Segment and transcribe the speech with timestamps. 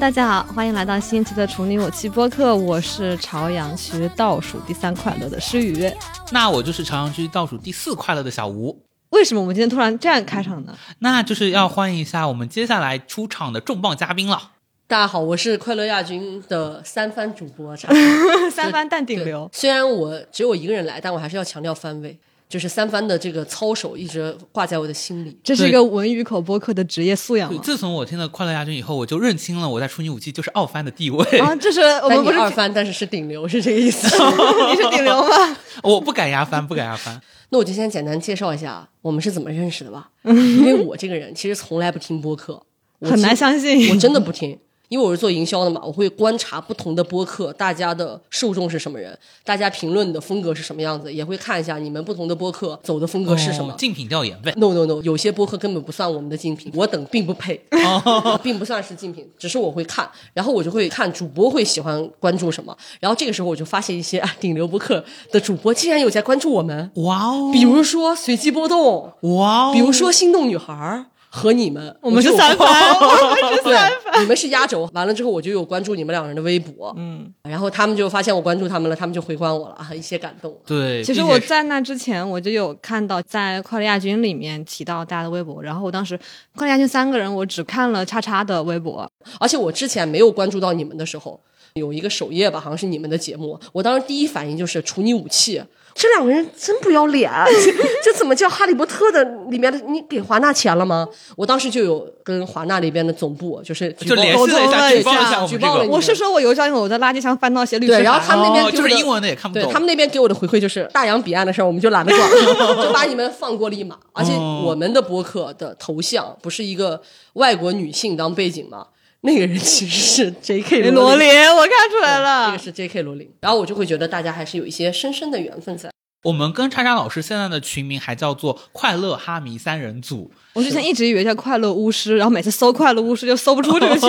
[0.00, 5.92] 大家好，欢迎来到新一期的《处女武器》播客，我是朝阳区倒数第三快乐的诗雨。
[6.32, 8.82] 那我就是朝阳区倒数第四快乐的小吴。
[9.10, 10.74] 为什么我们今天突然这样开场呢？
[11.00, 14.52] 那就是要欢迎一下我们接下来出场的重磅嘉宾了。
[14.86, 17.92] 大家好，我是快乐亚军的三番主播查。
[18.50, 22.18] 三番淡定流，虽然我只有我一个人来，但我还是要强调番位，
[22.50, 25.38] 就是三番的这个操守一直挂在我的心里。
[25.42, 27.56] 这是一个文娱口播客的职业素养？
[27.62, 31.38] 自从我听了快乐亚军以后，我就认清了我在处女武器就是傲番的地位。
[31.38, 34.08] 啊，这是 我们不是二番，但是是顶流，是这个意思。
[34.68, 35.56] 你是顶流吗？
[35.84, 37.20] 我不敢压番，不敢压番。
[37.50, 40.10] 那我就先简单介绍一下我们是怎么认识的吧。
[40.24, 42.60] 因为我这个人其实从来不听播客，
[42.98, 44.58] 我很难相信，我真的不听。
[44.90, 53.72] 因为我是做营销的嘛，我会观察不同的播客，大家的受众是什么人，大家评论的风格是什么样子，也会看一下你们不同的播客走的风格是什么。
[53.72, 54.52] 哦竞品调研呗。
[54.56, 73.72] No No No，有些播客根本不算我们的竞品，我等并不配，哦 并不算是竞品，只是我会看，然后我就会看主播会喜欢关注什么，然后这个时候我就发现一些啊顶流播客的主播竟然有在关注我们，哇哦，比如说随机波动，哇哦，比如说心动女孩儿和你们，我们是三番，我们是三
[74.02, 80.52] 番，你们是压轴，完了之后我就有关注你们两人的微博，嗯，然后他们就发现我关注他们了，他们就回关我了啊，一些感动。
[80.66, 86.18] 对，其实我在那之前，我就有看到在快乐亚军里面提到大家的微博，然后我当时
[86.56, 89.08] 快乐亚军三个人，我只看了叉叉的微博，
[89.38, 91.40] 而且我之前没有关注到你们的时候，
[91.74, 95.62] 有一个首页吧，好像是你们的节目，我当时第一反应就是处女武器。
[95.94, 97.30] 这两个人真不要脸，
[97.64, 97.72] 这
[98.12, 99.78] 这怎么叫《哈利波特》的里面的？
[99.88, 101.06] 你给华纳钱了吗？
[101.36, 105.96] 我当时就有跟华纳那边的总部就是就联系了一下，举报了一下我。
[105.96, 109.68] 我是说我邮箱里我在垃圾箱翻到写律师对，然后他们那边就是英文的也看不懂。
[109.68, 112.30] 对他们那边给我的回馈就是大洋彼岸的事儿，我们就懒得管，
[112.82, 113.98] 就把你们放过了一马。
[114.12, 117.00] 而且哦我们的博客的头像不是一个
[117.34, 118.86] 外国女性当背景吗？
[119.22, 120.90] 那个人其实是 J.K.
[120.90, 123.02] 罗罗琳，我看出来了这个，是 J.K.
[123.02, 123.30] 罗琳。
[123.40, 125.90] 然后我就会觉得大家还是有一些深深的缘分在。
[126.22, 130.30] 我们跟叉叉老师现在的群名还叫做快乐哈迷三人组。
[130.52, 134.08] 我之前一直以为叫快乐巫师，然后每次搜快乐巫师就搜不出这个群。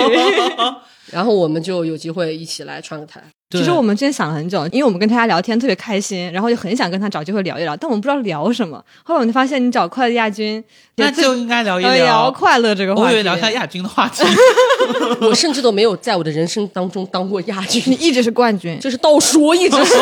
[1.10, 3.22] 然后我们就有机会一起来串个台。
[3.52, 8.82] 其实我们之前想了很久，因为我们跟他聊天特别开心，然后就很想跟他找机会聊一聊，但我们不知道聊什么。
[9.02, 10.62] 后来我就发现，你找快乐亚军，
[10.96, 13.06] 那就应该聊一要聊快乐这个话题。
[13.08, 14.22] 我以为聊一下亚军的话题。
[15.20, 19.94] 我甚至都没有在我的人生当中当过亚你军， 一直是冠军，就是倒数，一直是，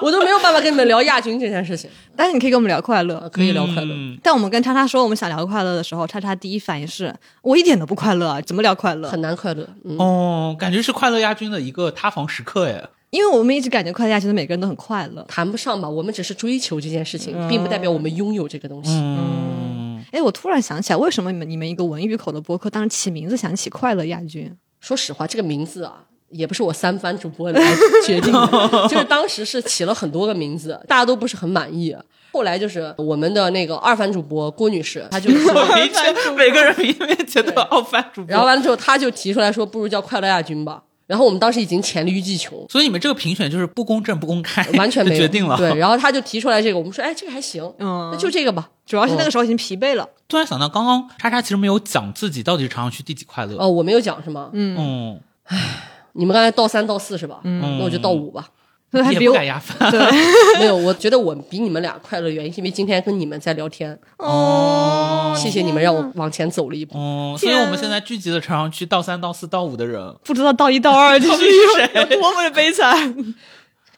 [0.02, 1.88] 我都没有办法跟你们聊亚军这件事情。
[2.16, 3.16] 但是你可以跟我们聊快乐。
[3.16, 3.94] 啊，可以聊快乐。
[3.94, 9.08] 嗯但我们跟叉叉说我们想聊快乐的时候，叉叉第一反应是我一点都不快乐啊，怎么聊快乐？
[9.08, 12.82] 很难快乐，嗯，哦，感觉是快乐亚军的一个塌房时刻哎。
[13.10, 15.22] 因为我们一直感觉快乐亚军的每个人都很快乐。
[15.28, 18.92] 谈不上吧，我们只是追求这件事情，并不代表我们拥有这个东西。
[18.92, 24.56] 嗯，哎，我突然想起来，为什么你们你们一个文娱口的播客当时起名字想起快乐亚军？
[24.80, 27.60] 说实话，这个名字啊，也不是我三番主播来
[28.06, 31.94] 决定的， 就是当时是起了很多个名字，大家都不是很满意。
[32.32, 35.52] 后来就是我们的那个二番主播郭女士，她就说，
[36.36, 38.30] 每个人面前都有二番主播。
[38.30, 40.82] 然后完了之后，她就提出来说，不如叫快乐亚军吧。
[41.08, 45.56] 然后我们当时已经黔驴技穷，所以你们这个评选就是不公正、不公开，完全没有就决定了。
[45.56, 48.70] 对，然后她就提出来这个，我们说，哎，这个还行，嗯那就这个吧。
[48.86, 50.08] 主要是那个时候已经疲惫了。
[50.28, 53.56] 突然想到，刚刚叉叉其实没有讲自己到底是朝阳区第几快乐。
[53.58, 54.50] 哦，我没有讲是吗？
[54.52, 55.20] 嗯
[56.12, 57.40] 你们刚才到三到四是吧？
[57.44, 58.48] 嗯那我就到五吧。
[58.92, 59.92] 也所以还比我不敢压番。
[60.58, 66.98] 没有，我觉得我比你们俩快乐原因是因为今天跟你们在聊天，哦谢谢你们让我往前走了一步。
[66.98, 70.12] 哦，所以我们现在聚集了朝阳区倒三、倒四、倒五的人。
[70.24, 71.44] 不知道倒一倒二 就是
[71.94, 73.14] 有多么的悲惨，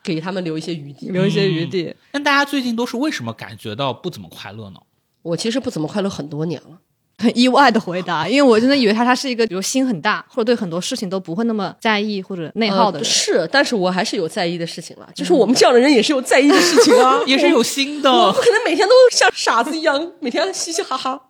[0.03, 1.09] 给他们留一些余地。
[1.09, 1.97] 留一些余地。
[2.13, 4.81] 那大家最近都是为什么感觉到不怎么快乐呢？
[5.23, 6.77] 我其实不怎么快乐很多年了，
[7.23, 13.07] 很意外的回答，因为我真的以为他他是一个，比如心很大，或者对很多事情都不会那么在意或者内耗的人。
[13.07, 15.09] 呃是，但是我还是有在意的事情了。
[15.15, 18.41] 就是我们这样的人也是有在意的事情啊， 也是有心我的不。
[18.41, 21.21] 可能每天都像傻子一样，每天嘻嘻哈哈。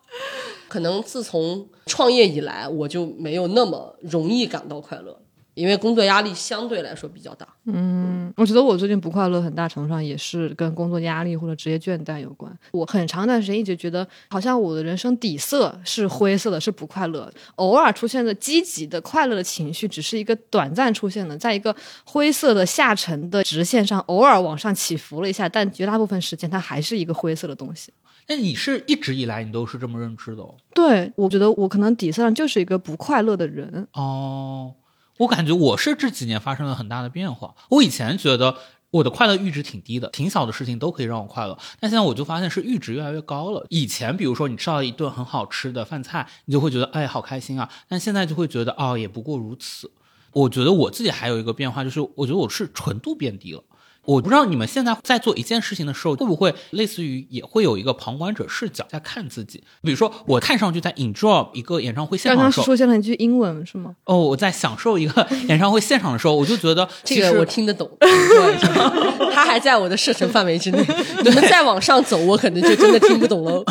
[0.67, 5.19] 可能自从创业以来，我就没有那么容易感到快乐，
[5.53, 7.47] 因为工作压力相对来说比较大。
[7.65, 12.51] 嗯我觉得我最近不快乐，很大程度上也是跟工作压力或者职业倦怠有关。
[12.71, 17.31] 我很长一段时间一直觉得，好像我的人生底色是灰色的，是不快乐。
[17.55, 27.93] 偶尔出现的积极的、快乐的情绪，只是一个短暂出现的，在一个灰色的下沉的直线上，偶尔往上起伏了一下，但绝大部分时间它还是一个灰色的东西。
[28.27, 30.55] 那你是一直以来你都是这么认知的哦？
[30.73, 33.85] 对，我觉得我可能底色上就是一个不快乐的人。
[33.93, 34.73] 哦，
[35.17, 37.55] 我感觉我是这几年发生了很大的变化。
[37.69, 38.57] 我以前觉得
[38.89, 41.57] 我的快乐阈值挺低的，挺小的事情都可以让我快乐。
[41.79, 43.65] 但现在我就发现是阈值越来越高了。
[43.69, 49.91] 以前比如说你吃到一顿很好吃的饭菜，你就会觉得哎好开心啊，但现在就会觉得哦也不过如此。
[50.31, 53.63] 我觉得我自己还有一个变化，就是我觉得我是纯度变低了。
[54.05, 59.63] 我不知道你们现在在做一件事情的时候，会不会类似于也会有一个旁观者视角在看自己？
[59.81, 63.95] 比如说，我看上去在 enjoy 一个演唱会现刚刚场的时候，出现了一句英文是吗？
[64.05, 70.85] 哦，我在享受一个 演唱会现场的时候，我就觉得这个我听得懂， 对他还在我的射程范围之内。
[71.23, 73.63] 你们再往上走，我可能就真的听不懂喽。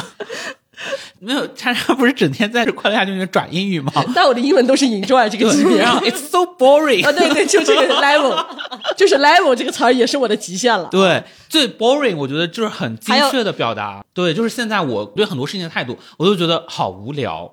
[1.21, 3.93] 没有叉叉不是整天在这快乐下就那转英语吗？
[4.15, 6.01] 但我的英文都是 enjoy 这个级别啊。
[6.05, 8.45] it's so boring，啊，对对，就这个 level，
[8.97, 10.89] 就是 level 这个词儿也是我的极限了。
[10.91, 14.05] 对，最 boring，我觉得就是很精确的表达。
[14.13, 17.53] 对，就是现在我对很多事情的态度，我都觉得好无聊。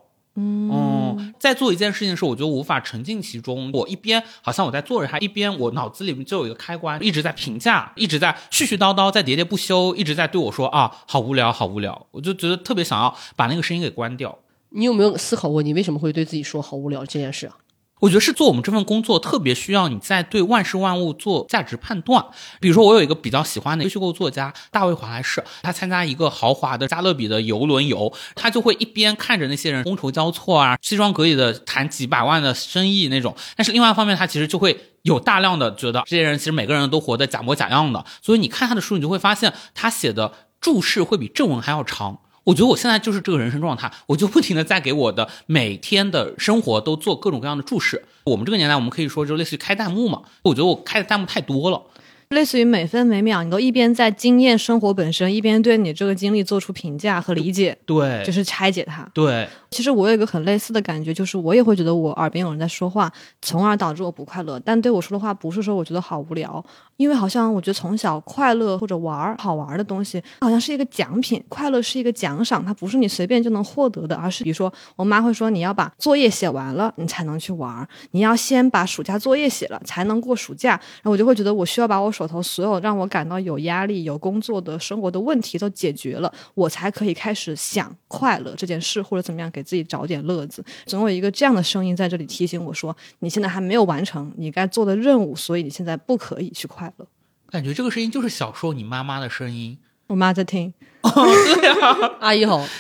[0.72, 3.72] 嗯，在做一件事情的时候，我就无法沉浸其中。
[3.74, 12.08] 我一边好像我在做着它，一边我脑子里面就有一个开关，一直在评价，一直在絮絮叨叨，在喋喋不休，一直在对我说啊，好无聊，好无聊。
[12.12, 14.38] 我就觉得特别想要把那个声音给关掉。
[14.70, 17.58] 你有没有思考过，你为什么会对自己说好无聊这件事啊？
[18.00, 22.26] 我觉得是做我们这份工作特别需要你在对万事万物做价值判断。
[22.60, 34.86] 比如说，我有一个比较喜欢的虚构作家大卫·华莱士，他参加一个豪华的加勒比的游轮游，他就会一边看着那些人觥筹交错啊，西装革履的谈几百万的生意那种，但是另外一方面，他其实就会。
[35.04, 42.20] 有大量的觉得这些人其实每个人都活得假模假样的，所以你看他的书，你就会发现他写的注释会比正文还要长。
[42.50, 48.04] 我觉得我现在就是这个人生状态，我就不停的在给我的每天的生活都做各种各样的注释。
[48.24, 50.24] 我们这个年代，我们可以说就类似于开弹幕嘛。
[50.42, 51.80] 我觉得我开的弹幕太多了。
[52.30, 59.02] 类似于每分每秒，你都一边在经验生活本身，一边对你这个经历做出评价和理解，对，就是拆解它。
[59.16, 63.12] 对，其实我有一个很类似的感觉，就是我也会觉得我耳边有人在说话，
[63.42, 64.60] 从而导致我不快乐。
[64.60, 66.64] 但对我说的话不是说我觉得好无聊，
[66.98, 80.70] 因为好像我觉得从小快乐或者玩儿好玩的东西，好像是一个奖品，快乐是一个奖赏，它不是你随便就能获得的，而是比如说我妈会说你要把作业写完了，你才能去玩儿，你要先把暑假作业写了才能过暑假。
[80.70, 90.62] 然后我就会觉得我需要把我手头所有让我感到有压力、有工作的生活的问题都解决了，我才可以开始想快乐这件事，或者怎么样给自己找点乐子。
[90.86, 97.08] 总有一个这样的声音在这里提醒我说，你现在还没有完成你该做的任务，所以你现在不可以去快乐。
[97.50, 99.78] 感觉这个声音就是小时候你妈妈的声音。
[100.08, 100.74] 我妈在听，
[102.20, 102.66] 阿姨好。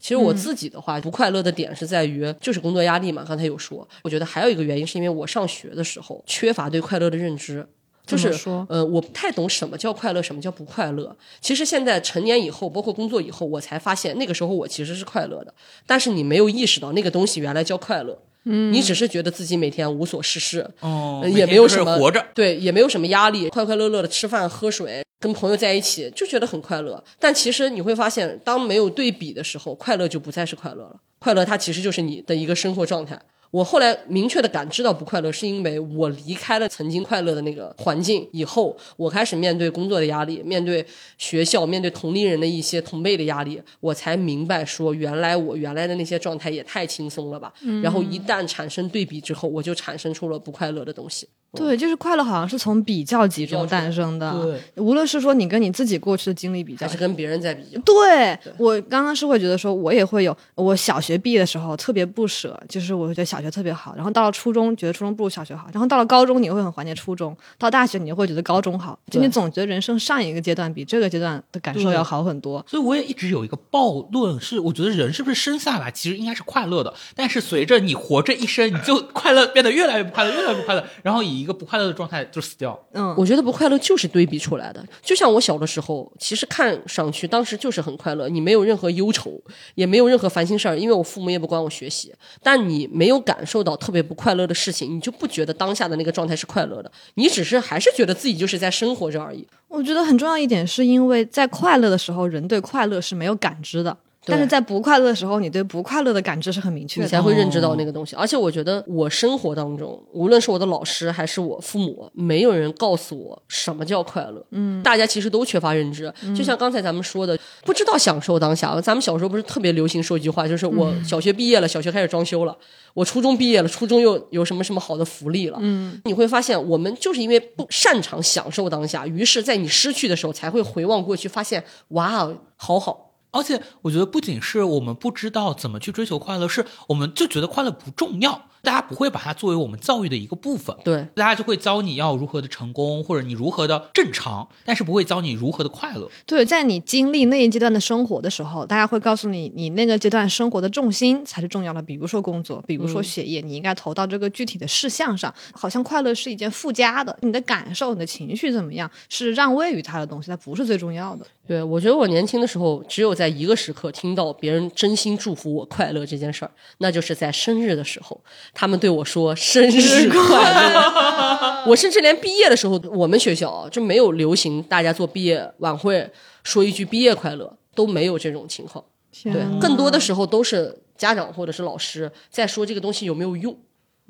[0.00, 3.24] 其实我自己的话，不快乐的点是在于就是工作压力嘛。
[3.26, 7.66] 刚才有说，我觉得还有一个原因是因为我上学的时候缺乏对快乐的认知。
[8.16, 11.14] 就是说呃，我不太懂什么叫快乐，什么叫不快乐。
[11.40, 15.52] 其实现在成年以后，包括工作以后，我才发现那个时候我其实是快乐的，
[15.86, 18.18] 但是你没有意识到那个东西原来叫快乐。
[18.44, 22.24] 嗯，你只是觉得自己每天无所事事，哦呃也没有什么活着。
[22.34, 27.02] 对，也没有什么压力，快快乐乐的吃饭喝水，跟朋友在一起就觉得很快乐。
[27.18, 30.96] 但其实你会发现，当没有对比的时候，快乐就不再是快乐了。
[31.18, 33.20] 快乐它其实就是你的一个生活状态。
[33.50, 40.84] 我后来明确的感知到不快乐，是因为我离开了曾经快乐的那个环境以后，我开始面对工作的压力，面对
[41.16, 47.52] 学校，面对同龄人的一些同辈的压力，我才明白说，原来我原来的那些状态也太轻松了吧。
[47.82, 51.28] 然后一旦产生对比之后，我就产生出了不快乐的东西。
[51.52, 54.32] 对，就是快乐好像是从比较集中诞生的。
[54.42, 57.80] 对，无论是说你跟你自己过去的经历比较还，是跟别人在比较。
[57.80, 72.64] 对我刚刚是会觉得说，我也会有，我小学毕业的时候特别不舍，就是我觉得小学特别好，然后到了初中觉得初中不如小学好，然后到了高中你会很怀念初中，到大学你会觉得高中好，就你总觉得人生上一个阶段比这个阶段的感受要好很多。
[72.68, 82.78] 所以我也一直有一个暴论，是我觉得人是不是生下来其实应该是快乐的，但是随着你活这一生，你就快乐变得越来越不快乐，越来越不快乐，然后以一个不快乐的状态就死掉。
[82.92, 84.84] 嗯，我觉得不快乐就是堆比出来的。
[85.02, 89.40] 就像我小的时候，其实看上去当时就是很快乐，你没有任何忧愁，
[89.74, 92.14] 也没有任何烦心事儿，因为我父母也不管我学习。
[92.42, 99.46] 但你没有感受到特别不快乐的事情，你就不觉得当下的那个状态是快乐的，你只是还是觉得自己就是在生活着而已。
[99.68, 103.96] 我觉得很重要一点是因为在快乐的时候，人对快乐是没有感知的。
[104.24, 107.10] 对但是在不快乐的时候，你对不快乐的感知是很明确的你。
[107.10, 108.16] 才会认知到那个东西。
[108.16, 114.44] 而且我觉得我生活当中，无论是我的老师还是我父母，没有人告诉我什么叫快乐。
[114.50, 116.12] 嗯，大家其实都缺乏认知。
[116.36, 118.78] 就像刚才咱们说的，不知道享受当下。
[118.80, 122.52] 咱们小时候不是特别流行说一句话，就是我小学毕业了，小学开始装修了；
[122.94, 125.58] 我初中毕业了，初中又有什么什么好的福利了。
[125.62, 133.07] 嗯，你会发现，我们就是因为不擅长享受当下，于是在你失去的时候才会回望过去，发现哇哦，好好。
[133.30, 140.74] 而且我觉得不仅是我们不知道怎么去追求快乐，是我们就觉得快乐不重要，大家不会把它作为我们教育的一个部分。
[140.82, 146.08] 对，大家就会教你要如何的成功，或者你如何的正常，但是不会教你如何的快乐。
[146.26, 151.82] 对，在你经历那一阶段的生活的时候，大家会告诉你，你那个阶段生活的重心才是重要的。
[151.82, 155.32] 比如说工作，比如说学业，你应该投到这个具体的事项上。
[155.52, 161.26] 好像快乐是一件附加的，你的感受、你的情绪怎么样，是让位于它的东西，它不是最重要的。
[161.48, 168.20] 对，我觉得我年轻的时候，只有在一个时刻听到别人真心祝福我快乐这件事儿，那就是在生日的时候，
[168.52, 171.64] 他们对我说“生日快乐”。
[171.66, 176.10] 我甚至连毕业的时候，我们学校就没有流行大家做毕业晚会
[176.44, 178.84] 说一句“毕业快乐”，都没有这种情况。
[179.24, 183.56] 对，更多的时候都是家长或者是老师在说这个东西有没有用。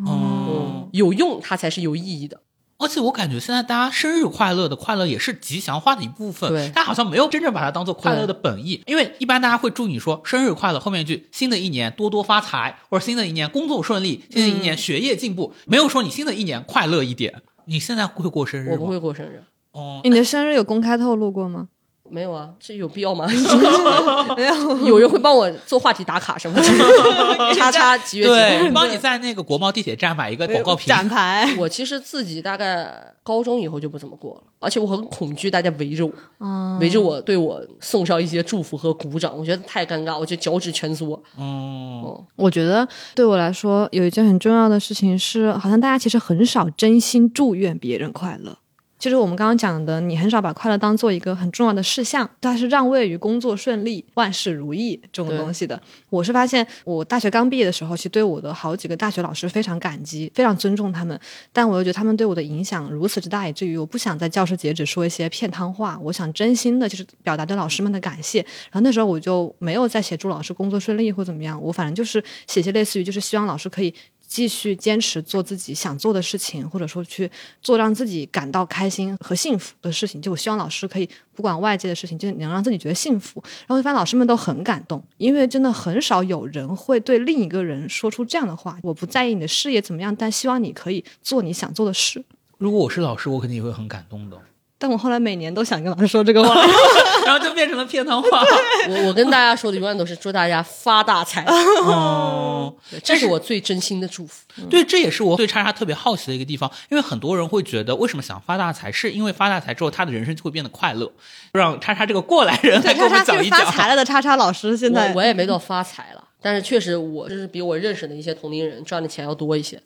[0.04, 2.40] 哦，有用，它才是有意义的。
[2.78, 8.80] 而且我感觉现在大家生日快乐的快乐也是吉祥话的一部分，对，大家好像没有真正把它当做快乐的本意。
[8.86, 17.42] 因为一般大家会祝你说生日快乐，后面一句新的一年多多发财，或者新的一年工作顺利，新的一年学业进步，没有说你新的一年快乐一点。
[17.64, 18.76] 你现在会过生日吗？
[18.78, 19.42] 我不会过生日。
[19.72, 21.68] 哦，你的生日有公开透露过吗？
[22.10, 23.26] 没有啊，这有必要吗？
[24.36, 26.64] 没有，有人会帮我做话题打卡什么的，
[27.54, 31.54] 叉叉几月几对，帮你在那个国贸地铁站买一个广告屏展牌。
[31.58, 41.20] 我其实自己大概高中以后就不怎么过了，而且我很恐惧大家围着我，围着我对我送上一些祝福和鼓掌，我觉得太尴尬，我就脚趾蜷缩。
[41.36, 48.56] 哦，我觉得对我来说有一件很重要的事情是，好像大家其实很少真心祝愿别人快乐。
[48.98, 55.80] 就是我们刚刚讲的，你很少把快乐当做一个很重要的事项，它是让位于工作顺利、万事如意这种东西的。
[56.10, 61.18] 我是发现，我大学刚毕业的时候，其实对我的好几个大学老师非常感激，非常尊重他们，
[61.52, 68.40] 但我又觉得他们对我的影响如此之大，以至于我不想在教师节只说一些片汤话，我想真心的就是表达对老师们的感谢。
[68.40, 73.94] 然后那时候我就没有再写祝老师工作顺利或怎么样，我反正就是写些类似于就是希望老师可以。
[74.28, 77.28] 继续坚持做自己想做的事情，或者说去
[77.62, 80.20] 做让自己感到开心和幸福的事情。
[80.20, 83.42] 就我希望老师可以不管外界的事情，就能让自己觉得幸福。
[83.66, 92.22] 然后发现老师们都很感动，因为真的很少有人会对另一个人说出这样的话：“我不在意你的事业怎么样，但希望你可以做你想做的事。”
[92.58, 94.36] 如果我是老师，我肯定也会很感动的。
[94.80, 96.54] 但我后来每年都想跟老师说这个话，
[97.26, 98.42] 然后就变成了片汤话。
[98.88, 101.44] 我我跟大家说的永远都是祝大家发大财。
[101.82, 104.44] 哦，这是我最真心的祝福。
[104.70, 111.10] 对，这也是我对叉叉特别好奇的一个地方，因为很多人会觉得，为什么想发大财，是因为发大财之后，他的人生就会变得快乐。
[111.52, 113.58] 让叉叉这个过来人来给我们讲一讲。
[113.58, 119.82] 发财了的叉叉老师，现在我也没到发财了，但是确实我就是比我认识的一些同龄人赚的钱要多一些。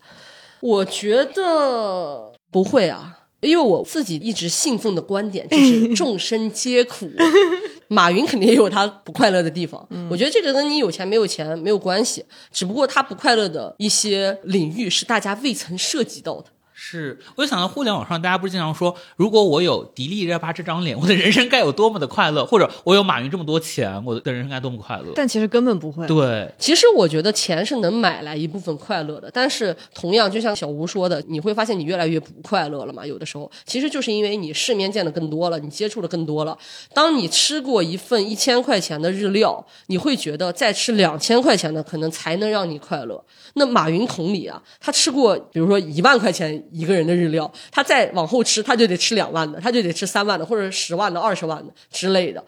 [0.60, 3.20] 我觉得不会啊。
[3.42, 7.10] 因为我自己一直信奉的观点就是众生皆苦，
[7.88, 9.86] 马云肯定也有他不快乐的地方。
[10.10, 16.46] 我觉得这个跟你有钱没有钱没有关系，只不过他不快乐的一些领域是大家未曾涉及到的。
[16.84, 25.12] 是，我就想到互联网上，大家不是经常说，如果我有迪丽热巴这张脸，我的人生该有多么的快乐；或者我有马云这么多钱，我的人生该多么快乐。
[25.14, 26.04] 但其实根本不会。
[26.08, 33.06] 对，其实我觉得钱是能买来一部分快乐的，但是同样，就像小吴说的，你会发现你越来越不快乐了嘛？
[33.06, 36.58] 有的时候，其实就是因为你世面见的更多了，你接触的更多了。
[36.92, 43.24] 当你吃过一份一千块钱的日料，你会觉得再吃两千块钱的可能才能让你快乐。
[43.54, 52.42] 那马云同理啊，他吃过比如说一万块钱一个人的日料，他再往后吃，他就得吃两万的，他就得吃三万的，或者十万的、二十万的之类的。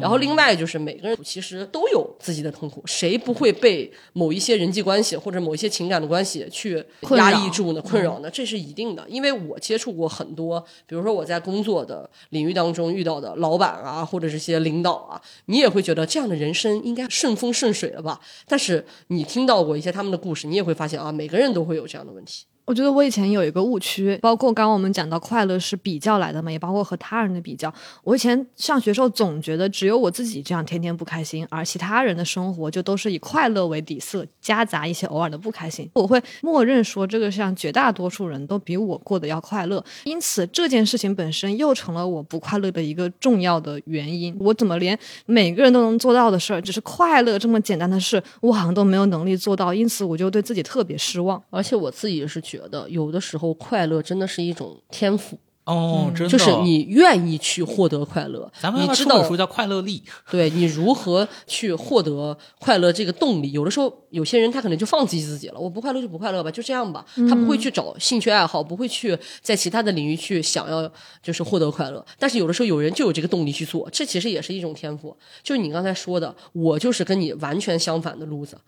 [0.00, 6.84] 然后另外就是每个人其实都有自己的痛苦，谁不会被某一些人际关系或者某一些情感的关系去
[7.16, 7.80] 压抑住呢？
[7.80, 8.30] 困扰呢？
[8.30, 9.04] 这是一定的。
[9.08, 18.20] 因为我接触过很多，比如说我在工作的领域当中遇到的老板啊，或者这些领导啊，你也会觉得这样的人生应该顺风顺水了吧？
[18.46, 20.40] 但是你听到过一些他们的故事。
[20.50, 22.44] 你也会发现啊，每个人都会有这样的问题。
[22.70, 27.74] 我觉得我以前有一个误区，包括刚刚我们讲到快乐是比较来的嘛，也包括和他人的比较。
[28.04, 35.90] 我以前上学时候总觉得只有我自己这样天天不开心，而其他人的生活就都是以快乐为底色，夹杂一些偶尔的不开心。
[35.94, 44.36] 我会默认说这个像绝大多数人都比我过得要快乐，因此这件事情本身又成了我不快乐的一个重要的原因。
[44.38, 44.96] 我怎么连
[45.26, 51.42] 每个人都能做到的事儿，只是快乐这么简单的事，我好像都没有能力做到，因此我就对自己特别失望。
[51.50, 52.59] 而且我自己也是觉。
[52.60, 60.02] 觉得有的时候快乐真的是一种天赋哦，真的，就是你愿意去获得快乐，咱们你知道要不要出本书叫《快乐力》？
[60.32, 63.52] 对你如何去获得快乐这个动力。
[63.52, 67.04] 有的时候，有些人他可能就放弃自己了，我不快乐就不快乐吧，就这样吧。
[67.28, 70.90] 他不会去找兴趣爱好，不会去在其他的领域去想要
[71.22, 72.04] 就是获得快乐。
[72.18, 75.16] 但是有的时候，有人就有这个动力去做，这其实也是一种天赋。
[75.42, 78.58] 就是你刚才说的，我就是跟你完全相反的路子。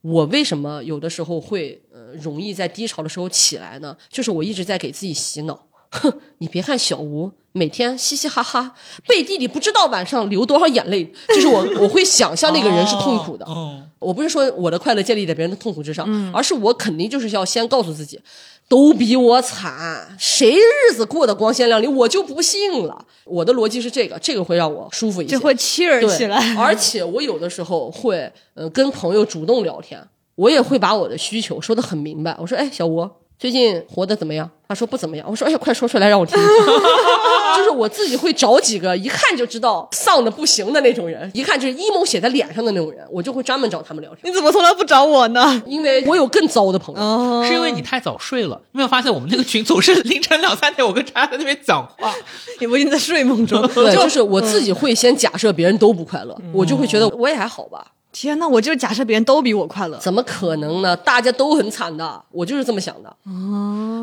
[0.00, 1.87] 我为什么有的时候会呃
[2.22, 3.96] 容易在低潮的时候起来呢？
[4.08, 5.66] 就是我一直在给自己洗脑。
[5.90, 8.74] 哼，你别看小吴每天嘻嘻哈哈，
[9.06, 11.10] 背地里不知道晚上流多少眼泪。
[11.28, 13.46] 就是我，我会想象那个人是痛苦的。
[13.46, 18.20] 哦，我不是说我的快乐建立在别人的痛苦之上，而是我肯定就是要先告诉自己，
[18.68, 23.06] 都比我惨，谁日子过得光鲜亮丽，我就不信了。
[23.24, 26.54] 我的逻辑是这个，这个会让我舒服一些，就会气儿对起来。
[26.54, 30.06] 而且我有的时候会，呃，跟朋友主动聊天，
[30.38, 32.34] 我也会把我的需求说的很明白。
[32.38, 34.48] 我说，哎，小吴，最近活得怎么样？
[34.68, 35.26] 他说不怎么样。
[35.28, 36.46] 我说，哎呀，快说出来让我听听。
[37.56, 45.60] 就是我自己会找几个一看就知道丧的不行的那种人，一看就是 emo 写在脸上的那种人，我就会专门找他们聊天，你怎么从来不找我呢？
[45.66, 47.02] 因为我有更糟的朋友。
[47.02, 48.60] 哦是因为你太早睡了。
[48.72, 52.14] 你有没有发现我们那个群总是凌晨两三点，我跟查在那边讲话。
[52.60, 53.60] 你不一定在睡梦中。
[53.74, 57.92] 对， 就是我自己会先假设别人都不快乐，我就会觉得我也还好吧。
[58.20, 59.96] 天呐，我就是假设别人都比我快乐。
[59.98, 60.96] 怎么可能呢？
[60.96, 63.16] 大家都很惨的，我就是这么想的。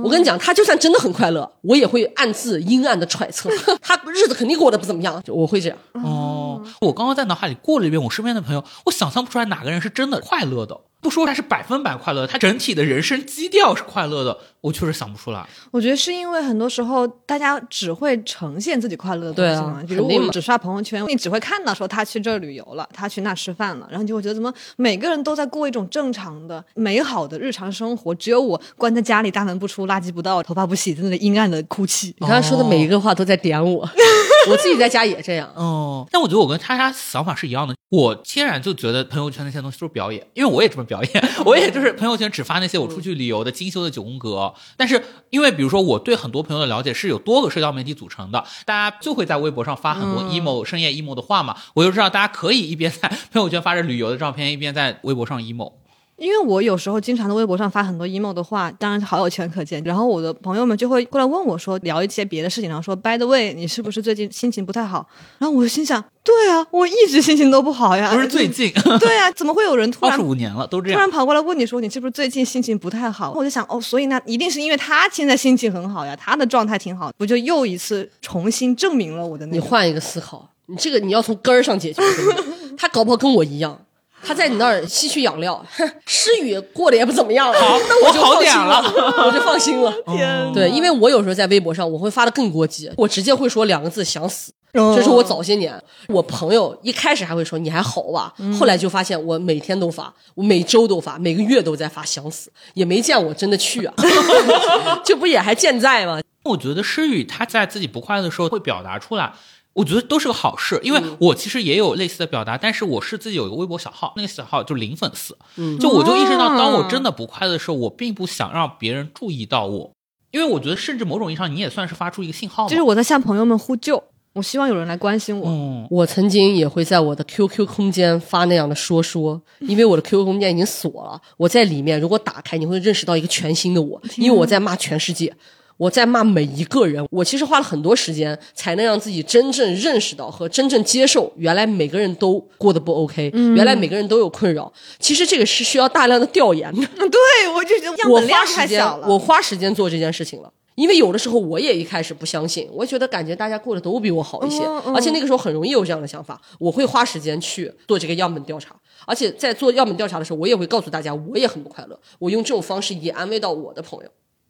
[0.01, 3.49] 我跟你讲，他就算真的很快乐，我也会暗自阴暗的揣测，
[3.83, 5.21] 他日子肯定过得不怎么样。
[5.21, 5.77] 就我会这样。
[5.95, 6.44] 哦，
[6.81, 10.79] 我刚刚在脑海里过了一遍我身边的朋友，我想象不出来哪个人是真的快乐的。
[11.01, 15.45] 不说他是百分百快乐，他整体的人生基调是快乐的，我确实想不出来。
[15.69, 32.07] 我觉得是因为很多时候大家只会呈现自己快乐的东西嘛，比如我只刷朋友圈，你只会看到说他去这儿旅游了，他去那吃饭了，然后你就会觉得怎么每个人都在过一种正常的、美好的日常生活，只有我关在家里大门不出、垃圾不倒、头发不洗，在那里阴暗的哭泣。
[32.17, 33.87] 你刚才说的每一个话都在点我，
[34.51, 35.51] 我自己在家也这样。
[35.55, 37.75] 哦，但我觉得我跟叉叉想法是一样的。
[37.89, 44.53] 我天然就觉得朋友圈那些东西都是表演，因为我也这么表演， 我也就是朋友圈只发那些我出去旅游的精修的九宫格。
[44.75, 55.71] 但是因为比如说我对很多朋友的了解是有多个社交媒体组成的，大家就会在微博上发很多 emo、深夜 emo 的话嘛，我就知道大家可以一边在 朋友圈发着旅游的照片，一边在微博上 emo。
[56.17, 59.83] 因为我有时候经常在微博上发很多 emo 的话，当然好友圈可见。
[59.83, 65.07] 然后我的朋友们就会过来问我说，聊一些别的事情，然后说 By the way，你是不是最近心情不太好？
[65.39, 70.97] 然后我就心想，对啊，我一直心情都不好呀，不是最近，对啊，怎么会有人突然二十五年了都这样。
[70.97, 73.33] 突然跑过来问你说你是不是最近心情不太好？
[73.35, 79.57] 我就想哦，所以那一定是因为他现在心情很好呀，他的状态挺好，不就又一次重新证明了我的那个。
[79.57, 82.01] 你换一个思考，你这个你要从根儿上解决。
[82.77, 83.79] 他搞不好跟我一样，
[84.25, 89.93] 他在你那儿吸取养料，哼，诗雨过得也不怎么样，好那我就好放心点了了，我就放心了。
[90.07, 94.51] 天对，因为我有时候在微博上，我会发的更过激，我直接会说两个字“想死”。
[94.73, 103.93] 哦这是我早些年，我朋友一开始还会说你还好吧，后来就发现我每天都发，我每周都发，每个月都在发，想死，也没见我真的去啊，
[105.05, 106.19] 这不也还健在吗？
[106.43, 109.31] 我觉得诗雨他在自己不快乐的时候会表达出来，
[109.75, 110.79] 我觉得都是个好事。
[110.83, 115.37] 因为我其实也有类似的表达，但是我是自己有一个微博小号，那个小号就零粉丝，
[115.79, 119.91] 就我就意识到，当我真的不快乐的时候，我并不想让别人注意到我，
[120.31, 122.67] 因为我觉得甚至某种意义上你也算是发出一个信号。
[122.67, 125.49] 就是我在向朋友们呼救，我希望有人来关心我。
[125.49, 135.35] 嗯，我曾经也会在我的 QQ 空间发那样的说说，因为我的 QQ 空间已经锁了，我在里面如果打开，你会认识到一个全新的我，因为我在骂全世界。
[135.77, 144.71] 我在骂每一个人，我其实花了很多时间才能让自己真正认识到和真正接受，原来每个人都过得不 OK，、原来每个人都有困扰。
[144.99, 146.87] 其实这个是需要大量的调研的。
[146.95, 148.85] 对，我就觉得样我花时间。
[149.07, 150.51] 我花时间做这件事情了。
[150.75, 156.41] 因为有的时候我也一开始不相信，我觉得感觉大家过得都比我好一些，嗯嗯而且那个时候很容易有这样的想法。
[156.59, 161.97] 我会花时间去做这个样本调查，而且在做样本调查的时候，我也会告诉大家我也很不快乐。
[162.19, 164.09] 我用这种方式也安慰到我的朋友，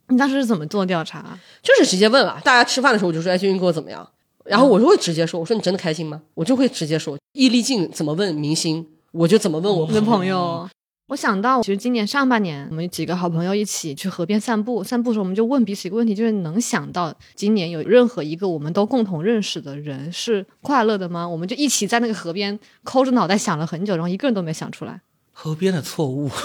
[0.09, 1.37] 你当时是怎么做调查？
[1.61, 4.07] 就是直接问啊，大家吃饭的时候我就说，哎，最近过得怎么样？
[4.43, 6.21] 然后我就会直接说，我说你真的开心吗？
[6.35, 10.69] 我就会直接说，易立竞怎么问明星，我就怎么问我我的朋友。
[11.07, 14.83] 我想到，其实今年上半年，我们几个好朋友一起去河边散步。
[14.83, 21.27] 散步的时候，我们就问彼此一个问题，就是能想到今年有任何一个我们都共同认识的人是快乐的吗？
[21.27, 25.01] 我们就一起在那个河边抠着脑袋想了很久，然后一个人都没想出来。
[25.31, 26.29] 河边的错误。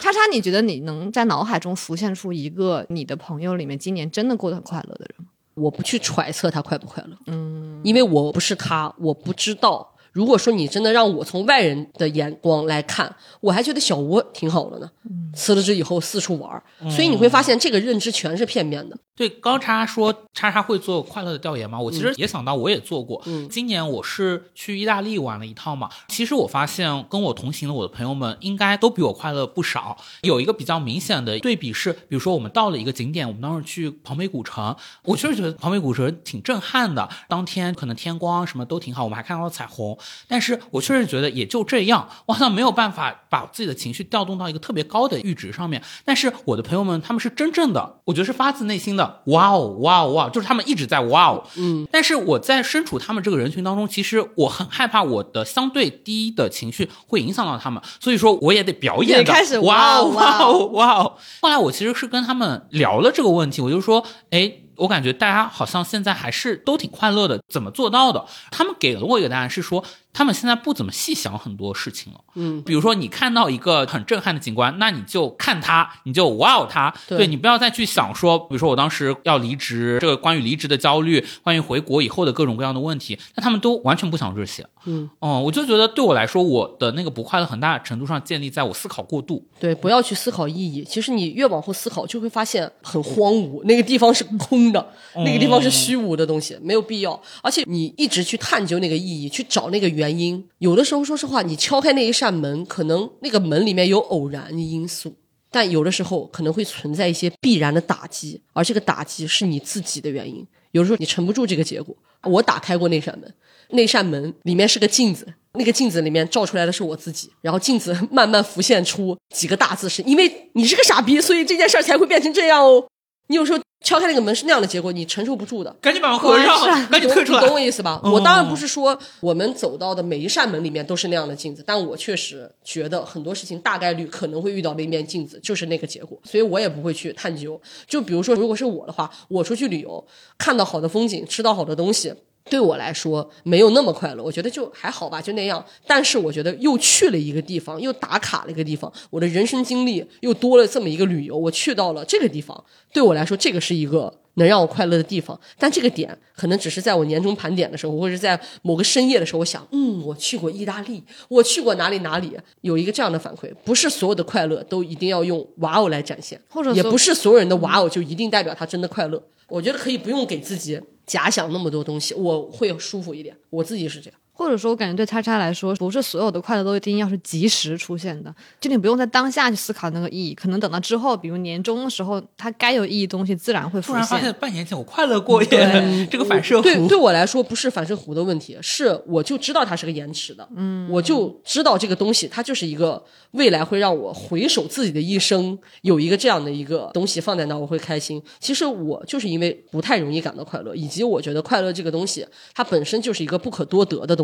[0.00, 5.26] 叉叉，你觉得你能在脑海中浮现出一个你的朋友里面今年真的过得很快乐的人吗？
[5.54, 9.93] 我不去揣测他快不快乐，嗯，因为我不是他，我不知道。
[10.14, 14.90] 如果说你真的让我从外人的眼光来看，我还觉得小吴挺好的呢。
[15.34, 18.96] 辞了职以后四处玩儿，所以你会发现这个认知全是片面的。
[19.16, 21.78] 对，刚叉叉说叉叉会做快乐的调研吗？
[21.78, 23.20] 我其实也想到，我也做过。
[23.26, 25.90] 嗯今年我是去意大利玩了一趟嘛。
[26.08, 29.96] 其实我发现跟我同行的我的朋友们应该都比我快乐不少。
[30.22, 37.08] 有一个比较明显的对比是，比如说我们到了一个景点，我们当时去庞贝古城，我确实觉得庞贝古城挺震撼的。
[37.28, 39.96] 当天可能天光什么都挺好，我们还看到了彩虹。
[40.28, 45.82] 但是我确实觉得也就这样，我好像没有办法把自己的情绪调动到一个特别高的阈值上面。
[46.04, 51.44] 但是我的朋友们他们是真正的，我觉得是发自内心的，哇哦哇哦哇哦，就是他们一直在哇哦。
[51.56, 61.16] 嗯，但是我在身处他们这个人群当中，其实我很害怕我的相对低的情绪会影响到他们，所以说我也得表演的开始哇哦哇哦哇哦。
[61.42, 64.52] 后来我其实是跟他们聊了这个问题，我就说，哎。
[64.76, 68.26] 我感觉大家好像现在还是都挺快乐的，怎么做到的？
[68.50, 69.84] 他们给了我一个答案，是说
[70.14, 72.20] 他们现在不怎么细想很多事情了。
[72.36, 76.94] 嗯，比如说你看到一个很震撼的景观，那你就看它，你就哇哦它。
[77.06, 84.64] 对你不要再去想说，比如说我当时要离职，这个关于离职的焦虑，关于回国以后的各种各样的问题，那他们都完全不想这些。
[84.86, 89.44] 嗯，哦、我就觉得对我来说，我的那个不快乐很大程度上建立在我思考过度。
[89.58, 90.84] 对，不要去思考意义。
[90.84, 97.18] 其实你越往后思考，就会发现很荒芜，那个地方是空的，那个地方是虚无的东西，没有必要。
[97.42, 105.16] 而且你一直去探究那个意义，去找那个原原因，有的时候说实话，你敲开那一扇门，可能那个门里面有偶然因素。
[105.50, 110.44] 但有的时候可能会存在一些必然的打击，而这个打击是你自己的原因。
[110.72, 111.96] 有时候你撑不住这个结果。
[112.24, 113.34] 我打开过那扇门，
[113.70, 122.84] 那扇门里面是个镜子，那个镜子里面照出来的是我自己，然后镜子慢慢浮现出几个大字是：因为你是个傻逼，所以这件事儿才会变成这样哦。
[123.28, 125.74] 你有时候敲开那个门是那样的结果，你承受不住的。
[125.80, 127.40] 赶紧把门合上，赶紧退出来。
[127.40, 128.00] 你懂我意思吧？
[128.04, 137.60] 嗯我当然不是说我们走到的每一扇门里面都是那样的镜子，但我确实觉得很多事情大概率可能会遇到的一面镜子就是那个结果，所以我也不会去探究。
[137.86, 140.06] 就比如说，如果是我的话，我出去旅游，
[140.38, 142.14] 看到好的风景，吃到好的东西。
[142.50, 145.64] 对我来说没有那么快乐，我觉得就还好吧，就那样。
[145.86, 155.38] 但是我觉得又去了一个地方，又打卡了一个地方，我的人生经历又多了这么一个旅游，我去到了这个地方，对我来说这个是一个能让我快乐的地方。
[155.58, 163.50] 但这个点可能只是在我年终盘点的时候，或者是在某个深夜的时候，我想，嗯，我去过意大利，我去过哪里哪里，有一个这样的反馈。
[163.64, 169.22] 不是所有的快乐都一定要用哇哦来展现，或者也不是所有人的哇哦就一定代表他真的快乐。
[169.48, 173.36] 我觉得可以不用给自己假想那么多东西，我会舒服一点。
[173.50, 174.18] 我自己是这样。
[174.36, 184.34] 或者说，我感觉对叉叉来说，不是所有的快乐都一定要是及时出现的，就你不用在当下去思考那个意义，可能等到之后，比如年终的时候，它该有意义的东西自然会浮突然发现现。
[184.40, 186.62] 半年前我快乐过耶，这个反射弧。
[186.62, 198.20] 对对我来说不是反射弧的问题，是我就知道它是个延迟的，嗯，我就知道这个东西它就是一个未来会让我回首自己的一生有一个这样的一个东西放在那儿，我会开心。
[198.40, 204.23] 其实我就是因为不太容易感到快乐，以及我觉得快乐这个东西它本身就是一个不可多得的东西，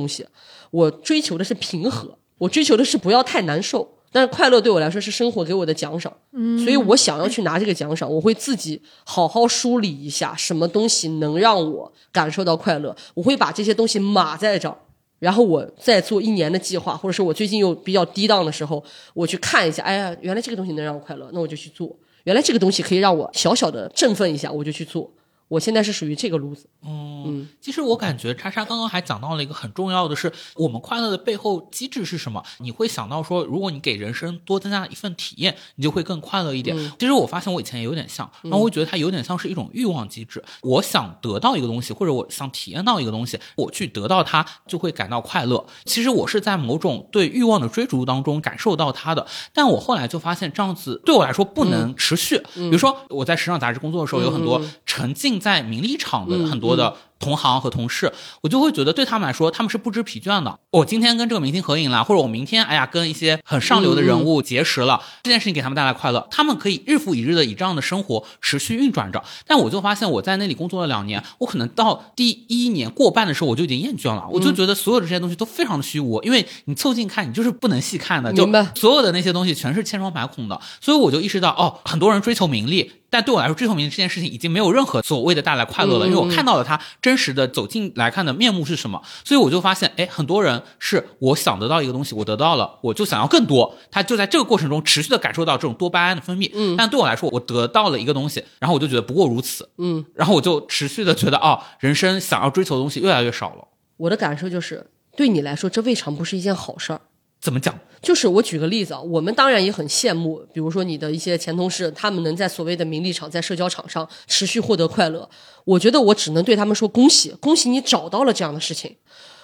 [0.71, 3.97] 我追求的是平和，我追求的是不要太难受。
[4.13, 14.77] 但是快乐对我来说是生活给我的奖赏，嗯，所以我想要去拿这个奖赏，我会自己好好梳理一下什么东西能让我感受到快乐，我会把这些东西码在这儿，
[15.21, 18.83] 然后我再做一年的计划，或者是我最近又比较低档的时候，
[19.15, 21.87] 我去看一下，哎呀，原来这个东西能让我快乐，那我就去做；
[22.25, 25.09] 原来这个东西可以让我小小的振奋一下，我就去做。
[25.51, 32.41] 我现在是属于这个路子，嗯，其实我感觉叉叉刚刚还讲到了一个很重要的是，我们快乐的背后机制是什么？
[32.59, 36.77] 你会想到说，如果你给人生多增加一份体验，你就会更快乐一点。
[37.01, 40.41] 其实我发现我以前也有点像，然后我会觉得它有点像是一种欲望机制。
[40.63, 45.67] 我想得到一个东西，或者我想体验到一个东西，我去得到它，就会感到快乐。
[45.85, 52.41] 其实我是在某种对欲望的追逐当中感受到它的，但我后来就发现这样子对我来说不能持续。
[52.55, 56.95] 比如说我在时尚杂志工作的时候，有很多沉浸在名利场的很多的。
[57.21, 60.59] 同行和同事，我就会觉得对他们来说，他们是不知疲倦的。
[60.73, 69.23] 我今天跟这个明星合影了，或者我明天哎呀跟一些很上流的人物结识了，这件事情给他们带来快乐，他们可以日复一日的以这样的生活持续运转着。
[69.47, 80.59] 但我就发现我在那里工作了两年，我可能到第一年过半的时候我就已经厌倦了，我就觉得所有的这些东西都非常的虚无，因为你凑近看，你就是不能细看的，就所有的那些东西全是千疮百孔的。
[80.81, 82.93] 所以我就意识到，哦，很多人追求名利。
[83.13, 86.81] 但对我来说，追求名利这件事情已经没有任何所谓的带来快乐了，因为我看到了他
[87.11, 96.49] 真实的走进来看的面目是什么，所以我就发现，哎，很多人是我想得到一个东西，我得到了，我就想要更多，他就在这个过程中持续的感受到这种多巴胺的分泌。
[96.55, 99.69] 嗯，但对我来说，我得到了一个东西，然后我就觉得不过如此。
[99.79, 103.67] 嗯，然后我就持续的觉得，哦，人生想要追求的东西越来越少了。
[103.97, 107.01] 我的感受就是，对你来说，这未尝不是一件好事儿。
[107.41, 107.79] 怎么讲？
[108.03, 115.29] 就是我举个例子啊，我们当然也很羡慕，比如说你的一些前同事，他们能在所谓的名利场、在社交场上持续获得快乐。
[115.65, 118.97] 我觉得我只能对他们说恭喜，恭喜你找到了这样的事情。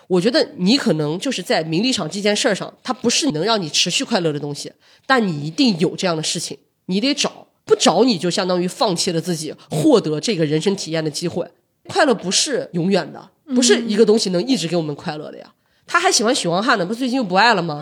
[0.09, 4.73] 我觉得你可能就是在名利场这件事儿上，它不是能让你持续快乐的东西，
[5.07, 6.57] 但你一定有这样的事情，
[6.87, 11.51] 你得找，不找你就相当于放弃了自己获得这个人生体验的机会。
[11.89, 15.53] 快乐不是永远的，不是一个东西能一直给我们快乐的呀。
[15.87, 17.81] 他还喜欢许光汉呢，不是最近又不爱了吗？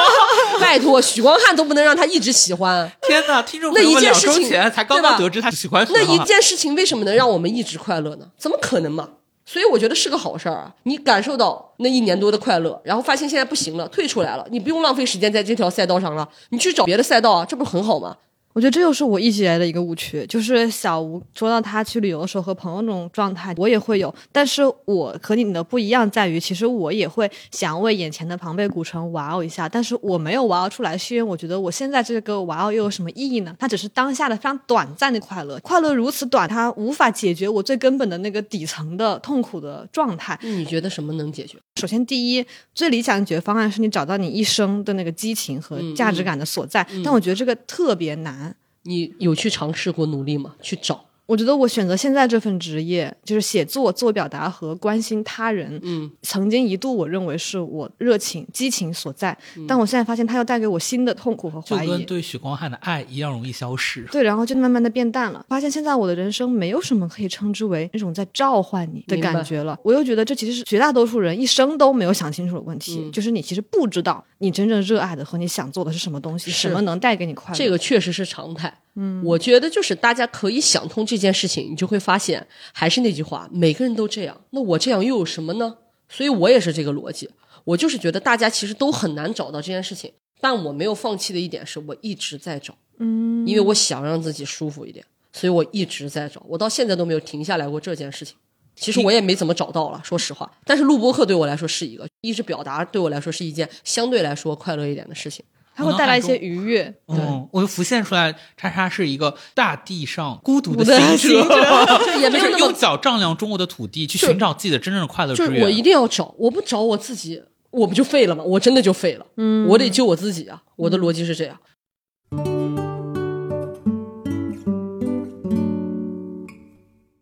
[0.60, 3.40] 拜托，许光汉都不能让他一直喜欢，天哪！
[3.42, 8.26] 听众那一件事情前才刚刚得知他喜欢那一件事情为什么能让我们一直快乐呢？
[8.36, 9.08] 怎么可能嘛？
[9.46, 10.74] 所以我觉得是个好事儿啊！
[10.82, 18.16] 你感受到那一年多的快乐，然后发现现在不行了，退出来了，你不用浪费时间在这条赛道上了，你去找别的赛道啊，这不是很好吗？
[18.54, 33.54] 我觉得这又是我一直以来的一个误区，就是小吴说到他去旅游的时候和朋友那种状态，我也会有，但是我和你的不一样在于，其实我也会想为眼前的庞贝古城哇哦一下，但是我没有哇哦出来，是因为我觉得我现在这个哇哦又有什么意义呢？
[33.60, 40.36] 它只是当下的非常短暂的快乐，快乐如此短，它无法解决我最根本的那个底层的痛苦的状态。
[40.42, 41.56] 你觉得什么能解决？
[41.76, 48.47] 首先，第一，最理想的解决方案是你找到你一生的那个激情和价值感的所在，但我觉得这个特别难。
[48.82, 50.54] 你有去尝试过努力吗？
[50.62, 55.78] 去找，我觉得我选择现在这份职业，就是写作、自我表达和关心他人。
[55.82, 59.36] 嗯，曾经一度我认为是我热情、激情所在，
[59.68, 61.86] 但我现在发现它又带给我新的痛苦和怀疑。
[61.86, 64.08] 就跟对许光汉的爱一样容易消失。
[64.10, 65.44] 对，然后就慢慢的变淡了。
[65.50, 69.78] 发现现在我的人生没有什么可以称之为那种在召唤你的感觉了。
[69.82, 77.58] 我又觉得这其实是绝大多数人一生都没有想清楚的问题，嗯就是你其实不知道你真正热爱的和你想做的是什么东西，什么能带给你快乐。
[77.58, 78.72] 这个确实是常态。
[79.00, 85.76] 嗯，我觉得就是大家可以想通这件事情，你就会发现，还是那句话，每个人都这样，那我这样又有什么呢？
[86.08, 87.30] 所以我也是这个逻辑，
[87.62, 98.34] 我就是觉得大家其实都很难找到这件事情，但我没有放弃的一点是我一直在找，嗯，因为我想让自己舒服一点，所以我一直在找，我到现在都没有停下来过这件事情。
[98.74, 100.48] 其实我也没怎么找到了，说实话。
[100.64, 105.44] 但是录播课对我来说是一个，一直表达对我来说是一件相对来说快乐一点的事情。
[105.78, 106.92] 它会带来一些愉悦。
[107.06, 115.80] 嗯，我就浮现出来，叉叉是一个大地上孤独的孤独的行行者，就也没有用脚丈量中国的土地，去寻找自己的真正的快乐之就是我一。
[115.80, 118.44] 定要找，我不找我自己，我不就废了吗？
[118.44, 119.24] 我真的就废了。
[119.36, 120.60] 嗯，我得救我自己啊！
[120.76, 121.58] 我的逻辑是这样。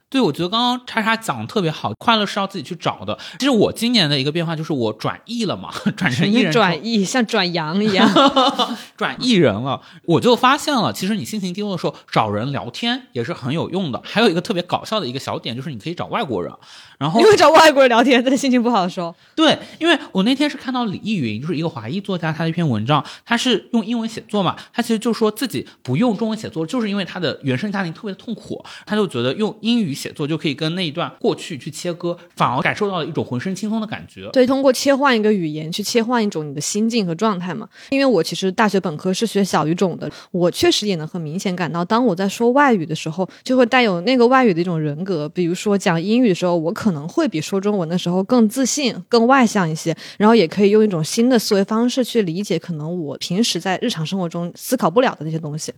[0.08, 3.18] 对，我觉得刚刚叉叉讲的特别好，快乐是要自己去找的。
[3.38, 8.08] 其实我今年的一个变化就是我转艺了嘛， 转成艺人转艺像转阳一样，
[8.96, 14.00] 转艺人了，我就发现了，其实你心情低落的时候找人聊天也是很有用的。
[14.04, 16.52] 还有一个特别搞笑的一个小点，就是你可以找外国人，
[16.98, 19.12] 然后因为找外国人聊天，在心情不好的时候。
[19.34, 34.28] 对，因为我那天是看到李易云，就是一个华裔作家，他的一篇文章，他是用英文写作嘛，他其实就说自己不用中文写作，就是因为他的原生家庭特别的痛苦，他就觉得用英语写作就可以跟那一段过去去切割，反而感受到了一种浑身轻松的感觉。
[34.32, 37.68] 对，通过切换一个语言去切换一种你的心境和状态嘛。
[37.90, 45.28] 因为我其实大学本科是学小语种的，我确实也能很明显感到，当我在说外语的时候，就会带有那个外语的一种人格。
[45.30, 55.72] 比如说讲英语的时候，我可能会比说中文的时候更自信、更外向一些，然后也可以用一种新的思维方式去理解可能我平时在日常生活中思考不了的那些东西。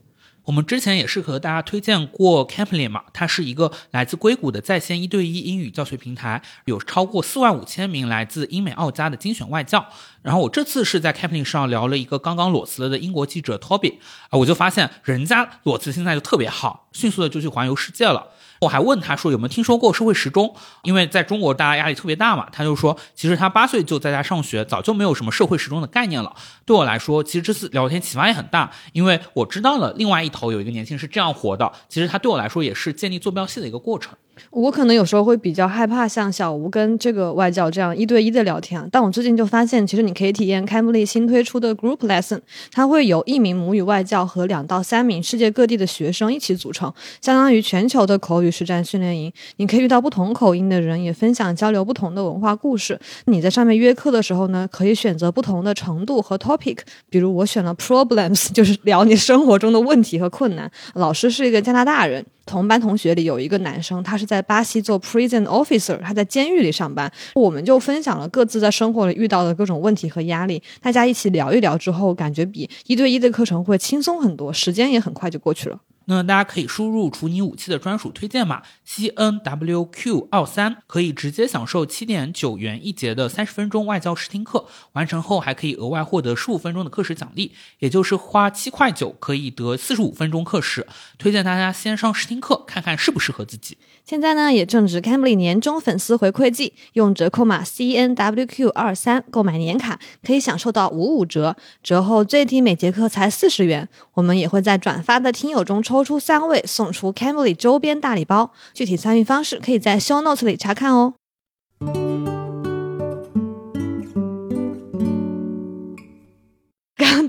[0.48, 9.84] 我们之前也是和大家推荐过 Camply 嘛，它是一个来自硅谷的在线一对一英语教学平台，有超过四万五千名来自英美澳加的精选外教。
[10.22, 13.96] 然后我这次是在 Camply 上聊了一个刚刚裸辞了的英国记者 Toby，
[14.30, 18.28] 啊，我就发现人家裸辞现在就特别好，迅速的就去环游世界了。
[18.60, 26.34] 我还问他说有没有听说过社会时钟，因为在中国大家压力特别大嘛，他就说其实他八岁就在家上学，早就没有什么社会时钟的概念了。
[26.68, 34.12] 对我来说，其实这次聊天启发也很大，因为我知道了另外一头有一个年轻人是这样活的，其实他对我来说也是建立坐标系的一个过程。
[34.50, 49.32] 我可能有时候会比较害怕像小吴跟这个外教这样一对一的聊天啊，但我最近就发现，其实你可以体验 Cambly 新推出的 Group Lesson，它会有一名母语外教和两到三名世界各地的学生一起组成，相当于全球的口语实战训练营。
[49.56, 53.00] 你可以遇到不同口音的人，也分享交流不同的文化故事。
[53.24, 60.70] 你在上面约课的时候呢，可以选择不同的程度和 topic，pick，比如我选了 Problems， 就是聊你生活中的问题和困难。
[60.94, 62.24] 老师是一个加拿大人。
[62.44, 67.12] 同班同学里有一个男生，他是在巴西做 prison officer，他在监狱里上班。
[67.34, 75.78] 我们就分享了各自在生活里遇到的各种问题和压力，大家一起聊一聊之后，感觉比一对一的课程会轻松很多，时间也很快就过去了。
[76.10, 90.86] 那大家可以输入“除你武器”的专属推荐码 C N W Q 二三，可以直接享受七点九元一节的三十分钟外教试听课，完成后还可以额外获得十五分钟的课时奖励，也就是花七块九可以得四十五分钟课时。
[91.18, 93.76] 推荐大家先上试听课，看看适不适合自己。
[94.06, 103.86] 现在呢，也正值 Cambly 年终粉丝回馈季，用折扣码 C N W Q 二三购买年卡，可以享受到五五折，折后最低每节课才四十元。
[104.14, 108.52] 我们也会在转发的听友中抽抽出三位，送出 Cambly 周边大礼包。
[108.72, 111.14] 具体参与方式可以在 Show Notes 里查看哦。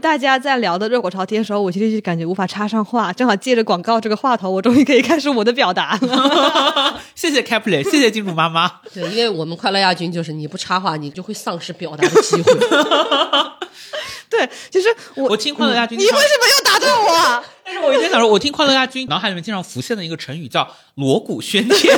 [0.01, 7.01] 大家在聊的热火朝天的时候，我其实就感觉无法插上话，正好借着广告这个话头，我终于可以开始我的表达了。
[7.15, 8.79] 谢谢 Caply，谢谢金主妈妈。
[8.93, 12.53] 对，因为我们快乐亚军就是你不插话，你就会丧失表达的机会。
[14.29, 17.43] 对，就 是我，我听快乐亚军，你为什么又打断我啊？
[17.65, 21.97] 但是我一直想说，我听快乐亚军，脑海里面经常浮现的一个成语叫锣鼓喧天。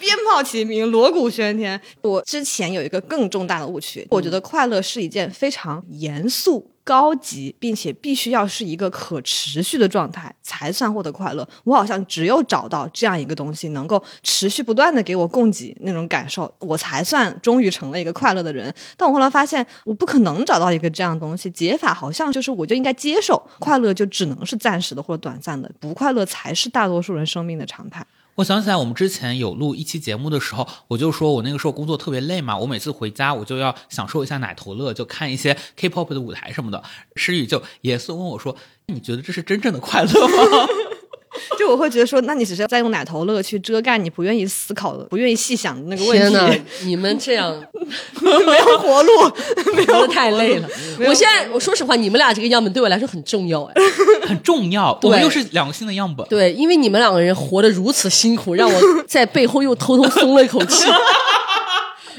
[0.00, 1.80] 鞭炮齐鸣，锣鼓喧天。
[2.02, 11.46] 我之前有一个更重大的误区，我觉得快乐是一件非常严肃、高级，并且必须要是一个可持续的状态才算获得快乐。
[11.64, 18.74] 我好像只有找到这样一个东西，能够持续不断的给我供给那种感受，我才算终于成了一个快乐的人。
[18.96, 21.50] 但我后来发现，我不可能找到一个这样的东西。
[21.50, 28.06] 解法好像就是，我就应该接受快乐，就只能是暂时的或者短暂的，不快乐才是大多数人生命的常态。
[28.38, 36.80] 我想起来，我们之前有录一期节目的时候，我就说我那个时候工作特别累嘛，我每次回家我就要享受一下奶头乐，就看一些 K-pop 的舞台什么的。
[37.16, 38.54] 诗雨就严肃问我说
[38.86, 40.68] ：“你觉得这是真正的快乐吗？”
[41.58, 47.54] 就我会觉得说，那你只是在用奶头乐去遮盖你不愿意思考的、不愿意细想的那个问天哪题，， 你们这样
[48.20, 49.12] 没有活路。
[49.74, 50.68] 没有太累了。
[51.00, 53.74] 我现在我说实话，你们俩这个样本对我来说很重要哎。
[54.26, 56.26] 很重要，我们又是两个新的样本。
[56.28, 60.86] 对，因为你们两个人活得如此辛苦，让我在背后又偷偷松了一口气。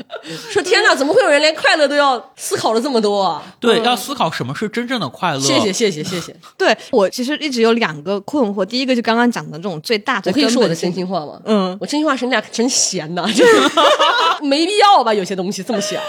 [0.51, 3.41] 说天哪，怎么会有人连快乐都要思考了这么多啊？
[3.59, 5.39] 对，要思考什么是真正的快乐。
[5.39, 6.35] 谢谢谢谢谢谢。
[6.57, 11.39] 对我其实一直有两个困惑，第一个就刚刚讲的这种最大的我可以说我的真心话吗？
[11.45, 13.53] 嗯我真心话是你俩真闲呐，就是
[14.45, 15.13] 没必要吧？
[15.13, 16.01] 有些东西这么想。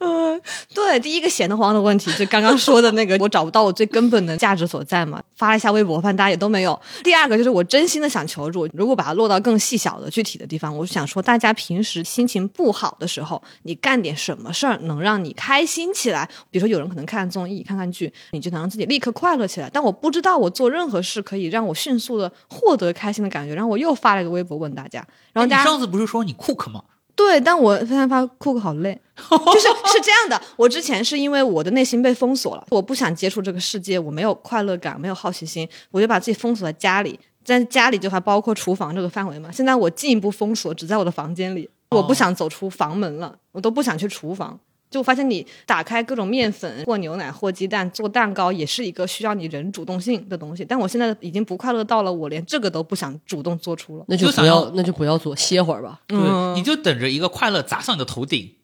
[0.00, 0.40] 嗯，
[0.72, 5.20] 对，第一个闲得慌的问题，就刚刚说的那个，我找不到我最根本的价值所在嘛。
[5.34, 6.80] 发了一下微博，发现大家也都没有。
[7.02, 16.28] 第二个就是我真心的想求助，如果把它落到更细小的具体的地方，我就想说，大家平时心情不好的时候，你干点什么事儿能让你开心起来？
[16.50, 19.68] 比如说有人可能看综艺、看看剧，你就能让自己立刻快乐起来。
[19.72, 26.82] 但我不知道我做任何事可以让我迅速的获得开心的感觉，然后我又发了一个微博问大家，然后大家上次不是说你 cook 吗？
[27.18, 30.40] 对，但我发现发酷酷好累， 就是是这样的。
[30.54, 39.50] 我之前是因为我的内心被封锁了，我不想接触这个世界，我没有快乐感，没有好奇心，我就把自己封锁在家里，在家里就还包括厨房这个范围嘛。
[39.50, 44.58] 现在我进一步封锁，只在我的房间里，我不想走出房门了，我都不想去厨房。
[44.90, 50.64] 就发现你打开各种面粉或牛奶或鸡蛋做蛋糕，也是一个需要你人主动性的东西。
[50.64, 54.04] 但我现在已经不快乐到了，我连这个都不想主动做出了。
[54.08, 56.00] 那就就想要不要，那就不要做，歇会儿吧。
[56.08, 58.54] 嗯，你就等着一个快乐砸上你的头顶。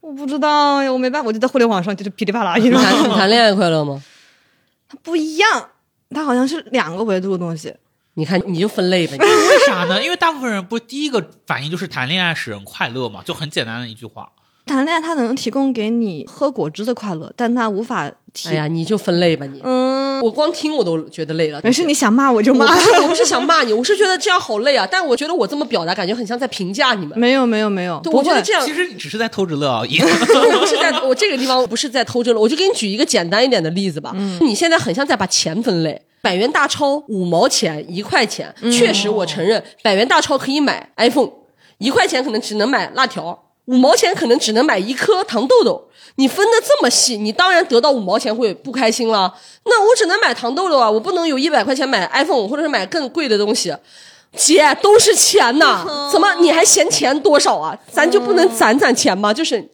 [0.00, 4.02] 我不知道呀，我没办法，我就在互联网上就是噼里啪啦一你直 谈你谈恋爱快乐吗？
[4.88, 5.68] 它不一样，
[6.10, 7.74] 它好像是两个维度的东西。
[8.14, 10.02] 你看你就分类呗，为啥呢？
[10.02, 14.32] 因为大部分人不第一个反应就是谈恋爱使人快乐嘛，就很简单的一句话。
[14.68, 18.50] 谈恋爱它能提供给你喝果汁的快乐，但它无法提。
[18.50, 19.60] 哎呀，你就分类吧你。
[19.64, 21.60] 嗯，我光听我都觉得累了。
[21.64, 22.80] 没事，你想骂我就我骂不。
[22.80, 24.86] 是 我不是想骂你，我是觉得这样好累啊。
[24.88, 27.18] 但我觉得我这么表达，感觉很像在评价你们。
[27.18, 29.98] 没有没有没有，我觉得这样其实你只是在偷着乐而已。
[30.04, 34.14] 我不是在我这个地方，我不是在偷着乐，我就给你举一个简单一点的例子吧。
[34.40, 41.30] 你现在很像在把钱分类，百元大钞五毛钱、一块钱，确实我承认，百元大钞可以买 iPhone，
[41.78, 43.44] 一块钱可能只能买辣条。
[43.68, 49.32] 五毛钱可能只能买一颗糖豆豆，你分的这么细，你当然得到五毛钱会不开心了。
[49.64, 53.74] 那我只能买糖豆豆啊，我不能有一百块钱买 iPhone 或者是买更贵的东西。
[54.34, 57.76] 姐，都是钱呐，怎么你还嫌钱多少啊？
[57.92, 59.32] 咱就不能攒攒钱吗？
[59.34, 59.66] 就是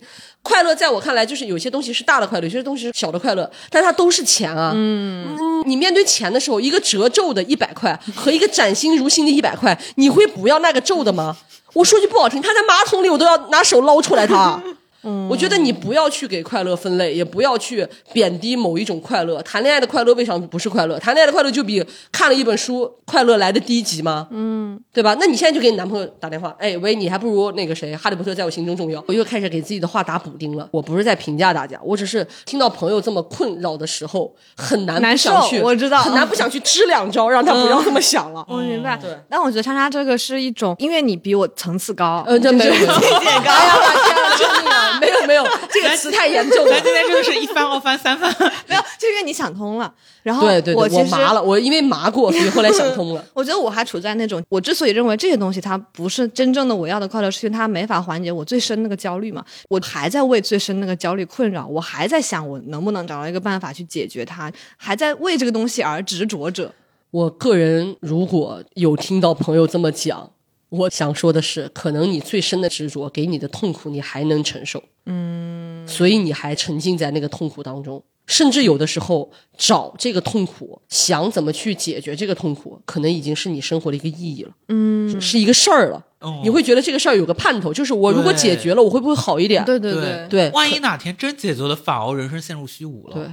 [0.42, 4.72] 快乐，在我看来，就是有些东西是大的快乐，有些东西是小的快乐，但它都是钱啊。
[4.74, 11.36] 嗯，你面对钱的时候，一个褶皱的一百块和一个崭新如新的一百块，你会不要那个皱的吗？
[11.74, 14.60] 我说句不好听，他在马桶里我都要拿手捞出来他。
[15.04, 19.40] 嗯，我觉得你不要去给快乐分类，也不要去贬低某一种快乐。
[19.42, 20.98] 谈恋爱的快乐为什么不是快乐？
[20.98, 24.28] 谈恋爱的快乐就比看了一本书快乐来的低级吗？
[24.30, 25.16] 嗯，对吧？
[25.20, 29.02] 那你现在就给你男朋友打电话，哎喂，你还不如那个谁，哈利波特在我心中重要。
[29.06, 30.68] 我又开始给自己的话打补丁了。
[30.70, 38.44] 我不是在评价大家，我只是听到朋友这么困扰的时候，很难不难想去，受我知道很难不想去支两招，让他不要这么想了。
[38.48, 38.96] 我明白。
[38.96, 43.50] 对但我觉得莎莎这个是一种，因为你比我层次高，嗯，这没有，境界高。
[43.50, 44.93] 哎呀，我天啊，救命啊！
[45.34, 46.82] 没有，这个词太严重了咱。
[46.82, 48.30] 今天真的是一翻二翻三翻，
[48.68, 49.92] 没有，就因为你想通了。
[50.22, 53.24] 然后对对对，我我麻了，我因为麻过，所以后来想通了。
[53.34, 59.44] 我觉得我还处在那种，我之所以认为这些东西它不是真正的我要的快乐，是因为它没法缓解我最深那个焦虑嘛。
[59.68, 66.72] 我还在为最深那个焦虑困扰，我还在想我能不能找到一个办法去解决它，还在为这个东西而执着着。
[67.10, 70.30] 我个人如果有听到朋友这么讲，
[70.78, 86.04] 我想说的是，可能你最深的执着给你的痛苦，你还能承受，嗯，所以你还沉浸在那个痛苦当中，甚至有的时候找这个痛苦，想怎么去解决这个痛苦，可能已经是你生活的一个意义了，嗯，是是一个事儿了。
[86.20, 89.62] 哦你会觉得这个事儿有个盼头，就是我如果解决了，我会不会好一点？
[89.64, 93.14] 对对对对万一哪天真解决了，反而人生陷入虚无了。
[93.14, 93.26] 对。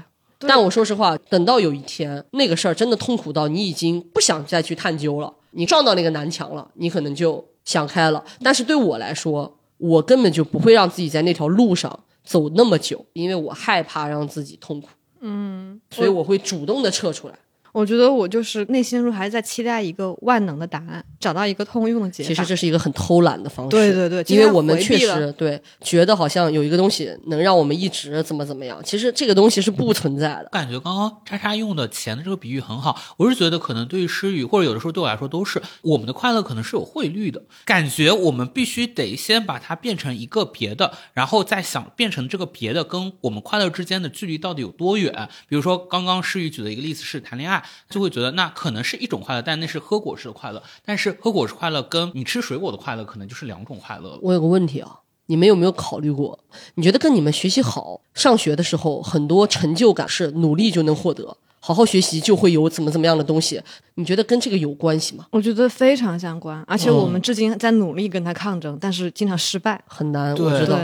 [0.50, 8.24] 但我说实话，等到有一天那个事儿真的痛苦到你已经不想再去探究了，你撞到那个南墙了，你可能就想开了。
[8.42, 14.88] 但是对我来说，我根本就不会让自己在那条路上走那么久，因为我害怕让自己痛苦。
[15.20, 17.36] 嗯，所以我会主动的撤出来。
[17.74, 22.28] 我觉得我就是内心中还是在期待一个万能的答案，找到一个通用的解法。
[22.28, 23.70] 其实这是一个很偷懒的方式。
[23.70, 30.50] 对对对因为我们确实对觉得好像有一个东西能让我们一直怎么怎么样，其实这个东西是不存在的。
[30.52, 45.30] 感觉刚刚叉叉用的钱的这个比喻很好，我是觉得可能对于诗雨或者有的时候对我来说都是我们的快乐可能是有汇率的，感觉我们必须得先把它变成一个别的，然后再想变成这个别的跟我们快乐之间的距离到底有多远。
[45.48, 54.20] 比如说刚刚诗雨举的一个例子是谈恋爱，就会觉得那可能是一种快乐，但那是喝果汁的快乐，但是喝果汁快乐跟你吃水果的快乐可能就是两种快乐了。
[54.22, 56.40] 我有个问题啊，你们有没有考虑过？
[56.76, 63.62] 你觉得跟你们学习好、上学的时候很多成就感是努力就能获得，好好学习就会有怎么怎么样的东西？
[63.96, 65.28] 你觉得跟这个有关系吗？
[65.32, 69.82] 我觉得非常相关，而且我们至今在努力跟他抗争，但是经常失败。
[69.88, 70.80] 很难，我知道。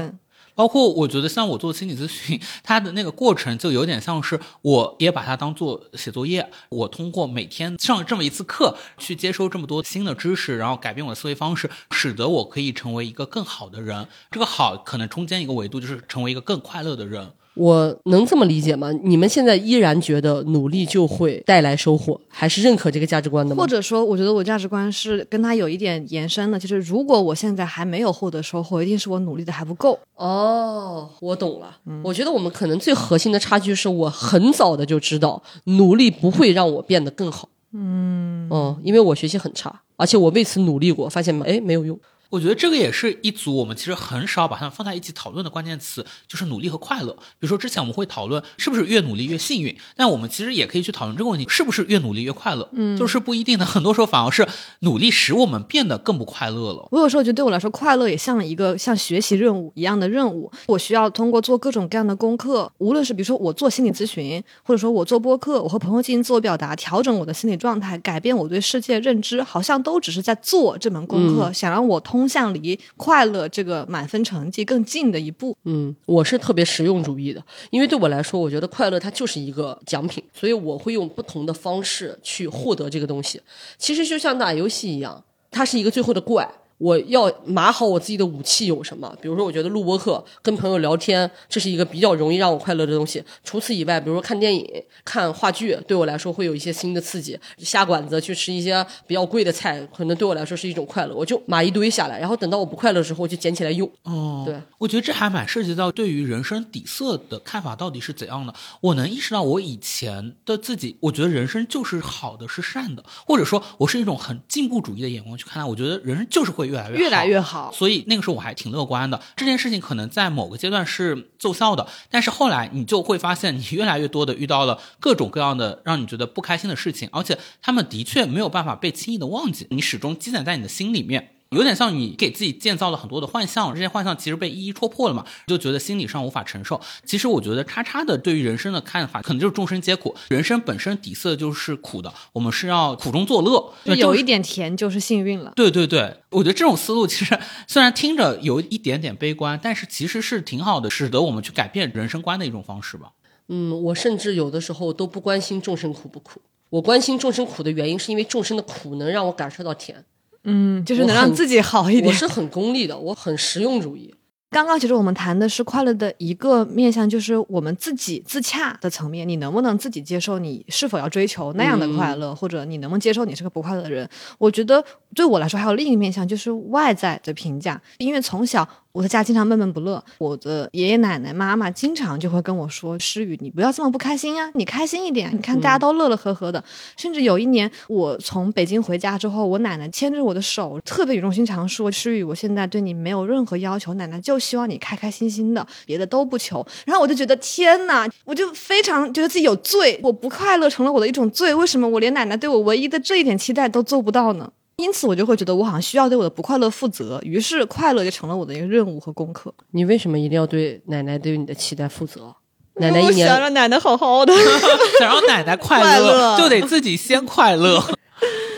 [0.58, 14.08] 包括我觉得像我做心理咨询，它的那个过程就有点像是我也把它当做写作业，我通过每天上这么一次课，去接收这么多新的知识，然后改变我的思维方式，使得我可以成为一个更好的人。
[14.32, 17.34] 这个好可能中间一个维度就是成为一个更快乐的人。
[17.58, 18.92] 我能这么理解吗？
[19.04, 23.62] 你们现在依然觉得努力就会带来收获，还是认可这个价值观的吗？
[23.62, 29.98] 或者说，我觉得我价值观是跟他有一点延伸的，就是如果我现在还没有获得收获，一定是我努力的还不够。
[30.16, 31.78] 哦，我懂了。
[32.04, 37.50] 我觉得我们可能最核心的差距是我很早的就知道，努力不会让我变得更好。
[37.74, 42.00] 嗯，哦，因为我学习很差，而且我为此努力过，发现哎没有用。
[42.30, 47.14] 我觉得这个也是一组我们其实很少把它们放在一起讨论的关键词，就是努力和快乐。
[47.40, 52.68] 比如说之前我们会讨论是不是越努力越幸运，但我们其实也可以去讨论这个问题，是不是越努力越快乐？
[52.74, 53.66] 嗯，就是 不一定的。
[53.66, 54.48] 很多时候反而是
[54.80, 56.88] 努力使我们变得更不快乐了。
[56.92, 60.52] 我有时候觉得对我来说，快乐也像一个像学习任务一样的任务。
[60.68, 75.56] 我需要通过做各种各样的功课，无论是比如说我做心理咨询，或者说我做播客，我和朋友进行自我表达，调整我的心理状态，改变我对世界认知，好像都只是在做这门功课，想让我通通向离快乐这个满分成绩更近的一步。
[75.66, 83.40] 嗯，我是特别实用主义的，因为对我来说，我觉得快乐它就是一个奖品，所以我会用不同的方式去获得这个东西。
[83.78, 86.50] 其实就像打游戏一样，它是一个最后的怪。
[86.78, 89.12] 我要码好我自己的武器有什么？
[89.22, 93.24] 比如说，我觉得录播课、跟朋友聊天，这是一个比较容易让我快乐的东西。
[93.44, 94.66] 除此以外，比如说看电影、
[95.04, 97.40] 看话剧，对我来说会有一些新的刺激。
[97.58, 101.16] 下馆子去吃一些比较贵的菜，可能对我来说是一种快乐。
[101.16, 103.90] 我就码一堆下来，然后等到我不快乐的时候，我就捡起来用。
[104.04, 108.54] 哦，对，我觉得这还蛮涉及到对于人生底色的看法到底是怎样的。
[108.82, 115.68] 我能意识到我以前的自己，我觉得人生就是好的，是善的，或者说我是一种很进步主义的眼光去看待。
[115.68, 119.20] 我觉得人生就是会越来越好越来越好所以那个时候我还挺乐观的。
[119.36, 131.37] 这件事情可能在某个阶段是奏效的，但是后来你就会发现，你越来越多的遇到了各种各样的让你觉得不开心的事情，而且他们的确没有办法被轻易的忘记，你始终积攒在你的心里面。
[131.52, 136.80] 有点像你给自己建造了很多的幻象，这些幻象其实被一一戳破了嘛，就觉得心理上无法承受。
[137.06, 145.54] 其实我觉得叉叉的对于人生的看法，可能就是众生皆苦，人生本身底色就是苦的，我们是要苦中作乐，就有一点甜就是幸运了。
[145.56, 153.12] 对对对，我觉得这种思路其实虽然听着有一点点悲观，但是其实是挺好的，使得我们去改变人生观的一种方式吧。
[153.48, 160.04] 嗯，我甚至有的时候都不关心众生苦不苦，我关心众生苦的原因是因为众生的苦能让我感受到甜。
[160.48, 162.08] 嗯，就是能让自己好一点。
[162.08, 164.14] 我是很功利的，我很实用主义。
[164.50, 169.28] 刚刚其实我们谈的是快乐的一个面向，就是我们自己自洽的层面。
[169.28, 174.10] 你能不能自己接受你是否要追求那样的快乐，或者你能不能接受你是个不快乐的人？
[174.38, 174.84] 我觉得
[175.14, 177.80] 对我来说还有另一个面向，就是外在的评价。
[177.98, 178.68] 因为从小。
[178.98, 185.30] 我在家经常闷闷不乐，我的爷爷奶奶、妈妈经常就会跟我说：“诗雨，你不要这么不开心啊，你开心一点。
[185.32, 186.64] 你看大家都乐乐呵呵的。”
[186.98, 201.54] 甚至有一年，我从北京回家之后，我奶奶牵着我的手，特别语重心长说：“诗雨，我现在对你没有任何要求，奶奶就希望你开开心心的，别的都不求。”然后我就觉得天哪，我就非常觉得自己有罪，我不快乐成了我的一种罪。
[201.54, 204.52] 为什么我连奶奶对我唯一的这一点期待都做不到呢？
[204.78, 209.52] 因此，我就会觉得我好像需要对我的不快乐负责，于是快乐就成了我的一个任务和功课。
[209.72, 212.36] 你为什么一定要对奶奶对你的期待负责？
[212.76, 214.32] 奶奶一年想让奶奶好好的，
[215.00, 217.84] 想让奶奶 快乐，就得自己先快乐。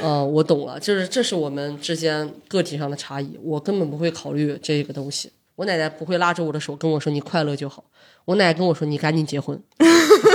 [0.04, 3.40] 嗯， 我懂了，就是这是我们之间个体上的差异。
[3.42, 5.32] 我根本不会考虑这个东西。
[5.56, 7.84] 我奶奶不会拉着我的手跟我说“你快乐就好”。
[8.26, 9.62] 我奶奶跟我说：“你赶紧结婚。”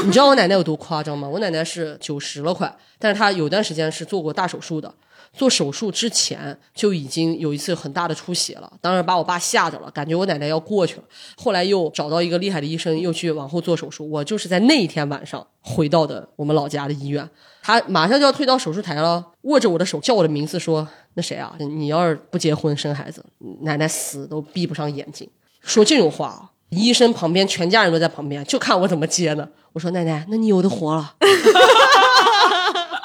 [0.04, 1.28] 你知道我奶奶有多夸张吗？
[1.28, 4.94] 我奶奶是九十了快，但是她有段时间是做过大手术的。
[5.36, 11.02] 做手术之前就已经有一次很大的出血了，当时把我爸吓着了，感觉我奶奶要过去了。
[11.36, 14.08] 后来又找到一个厉害的医生，又去往后做手术。
[14.08, 17.28] 我就是在那一天晚上回到的我们老家的医院，
[17.62, 21.54] 他马上就要推到手术台了，握着我的手叫我的名字说：“那谁啊？
[21.58, 23.24] 你要是不结婚生孩子，
[23.62, 25.28] 奶奶死都闭不上眼睛。”
[25.60, 29.48] 说这种话啊，医生旁边全家人都在旁边，就看我怎么接呢。
[29.72, 31.16] 我说：“奶奶，那你有的活了。”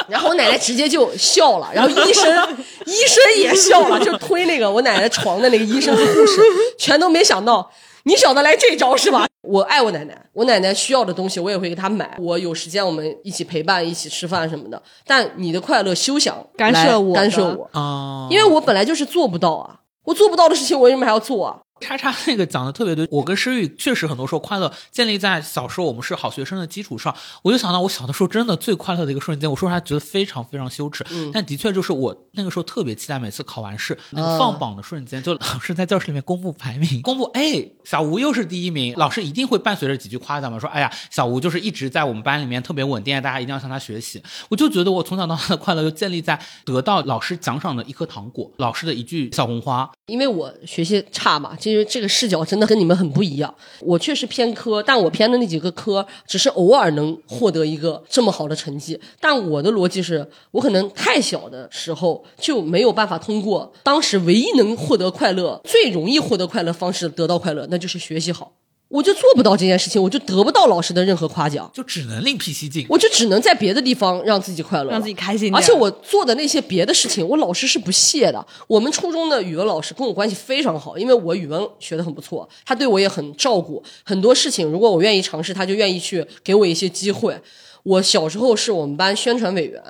[0.10, 6.41] 然后我奶奶直接就笑了，然后医生医生也笑了，就推那个我奶奶床的那个医生和护士，
[6.78, 7.72] 全都没想到
[8.03, 9.28] 你晓得来这招是吧？
[9.41, 14.82] 我爱我奶奶，我奶奶需要的东西我也会给她买，我有时间我们一起陪伴，一起吃饭什么的。
[15.05, 18.28] 但你的快乐休想干涉我，干涉我啊！
[18.30, 21.57] 因为我本来就是做不到啊，我做不到的事情我为什么还要做啊？
[21.82, 27.15] 叉叉那个讲的特别对，我跟诗雨确实很多时候快乐建立在小时候我们是好学生的基础上。
[27.41, 44.21] 我就想到我小的时候真的最快乐的一个瞬间，我说实话觉得非常非常羞耻，但的确就是我那个时候特别期待每次考完试那个放榜的瞬间，就老师在教室里面公布排名，公布哎小吴又是第一名，老师一定会伴随着几句夸奖嘛，说哎呀小吴就是一直在我们班里面特别稳定，大家一定要向他学习。
[44.49, 49.89] 我就觉得我从小到大的快乐就建立在得到老师奖赏的一颗糖果，老师的一句小红花。
[50.07, 52.39] 因为我学习差嘛，因为这个视角。
[52.49, 53.53] 真的跟你们很不一样。
[53.82, 58.99] 我确实偏科，但我偏的那几个科，只是偶尔能获得一个这么好的成绩。
[59.20, 68.53] 但我的逻辑是，我可能太小的时候就没有办法通过当时唯一能获得快乐、最容易获得快乐方式得到快乐，那就是学习好。
[68.89, 72.85] 我就做不到这件事情，我就得不到老师的任何夸奖，就只能另辟蹊径。
[72.89, 75.53] 我就只能在别的地方让自己快乐，让自己开心。
[75.53, 78.43] 而且我做的那些别的事情，我老师是不屑的。
[78.67, 83.83] 我们初中的语文老师跟我关系非常好，因为我语文学的很不错，他对我也很照顾。
[84.03, 87.39] 很多事情如果我愿意尝试，他就愿意去给我一些机会。
[87.83, 89.81] 我小时候是我们班宣传委员。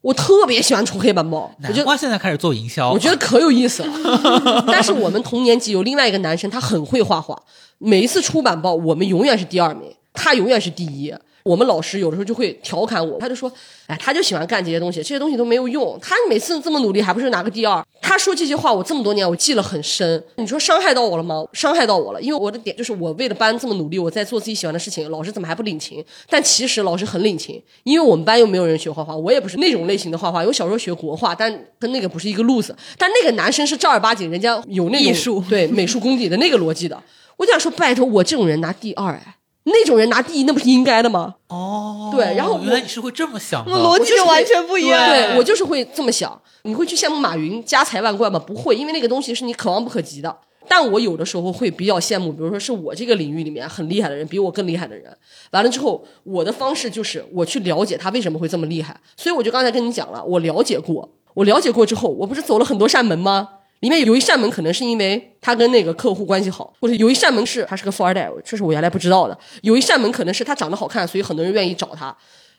[0.00, 4.64] 我特别喜欢出黑板报，我觉得现在开始做营销，我觉得可有意思了。
[4.70, 7.36] 但是我们同年级有另外一个男生，他很会画画，
[7.78, 11.12] 每一次出版报，我们永远是第二名，他永远是第一。
[11.48, 13.50] 我们老师有的时候就会调侃我，他就说
[13.88, 15.98] ：“哎，他就喜欢干这些东西，这些东西都没有用。
[16.02, 20.22] 他每次这么努力，还不是拿个第二？”他说这些话，我这么多年我记了很深。
[20.36, 21.42] 你说伤害到我了吗？
[21.54, 26.04] 伤害到我了，因为我的点就是我为了班这么努力，我在做自己喜欢的事情，老师怎么还不领情？
[26.28, 30.44] 但其实老师很领情，因为我们班又没有人学画画，我也不是那种类型的画画。
[30.44, 32.76] 我小时候学国画，但跟那个不是一个路子。
[32.98, 37.02] 但那个男生是正儿八经，人家有那种对美术功底的那个逻辑的。
[37.38, 39.36] 我就想说，拜托我这种人拿第二哎。
[39.64, 41.34] 那种人拿第一，那不是应该的吗？
[41.48, 45.08] 哦，对，然后原来你是会这么想的，逻辑完全不一样。
[45.08, 46.40] 对我就是会这么想。
[46.62, 48.38] 你会去羡慕马云家财万贯吗？
[48.38, 50.36] 不会，因为那个东西是你可望不可及的。
[50.70, 55.16] 但我有的时候会比较羡慕，比如说是我这个领域里面很厉害的人，比我更厉害的人。
[55.52, 58.98] 完了之后，我的方式就是我去了解他为什么会这么厉害。
[59.16, 63.48] 所以我就刚才跟你讲了，我了解过，我了解过之后，我不是走了很多扇门吗？
[63.80, 69.38] 里面有一扇门，可能是因为他跟那个客户关系好，或者有一扇门是他是个富二代，这是我原来不知道的。
[69.62, 72.16] 有一扇门可能是他长得好看，所以很多人愿意找他。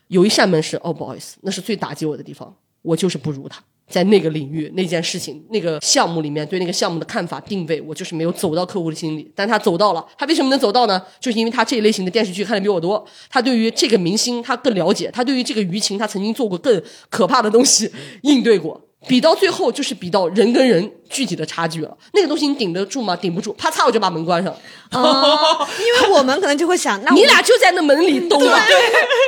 [0.08, 3.62] 有一扇门是哦，不好意思，那是最打击我的地方，我就是不如他。
[3.88, 9.32] 在那个领域、那件事情、那个项目里面对那个项目的看法定位，我就是没有走到客户的心里。
[9.36, 11.02] 但他走到了，他为什么能走到呢？
[11.20, 17.92] 就是因为他这一类型的电视剧看的比我多，他对于这个明星他更了解，他对于这个舆情他曾经做过更可怕的东西
[18.22, 18.80] 应对过。
[19.08, 23.16] 比到最后就是比到人跟人具体的差距了，那个东西你顶得住吗？
[23.16, 24.54] 顶不住，啪嚓我就把门关上。
[24.92, 28.64] 啊，因为我们可能就会想，那你俩就在那门里兜吧，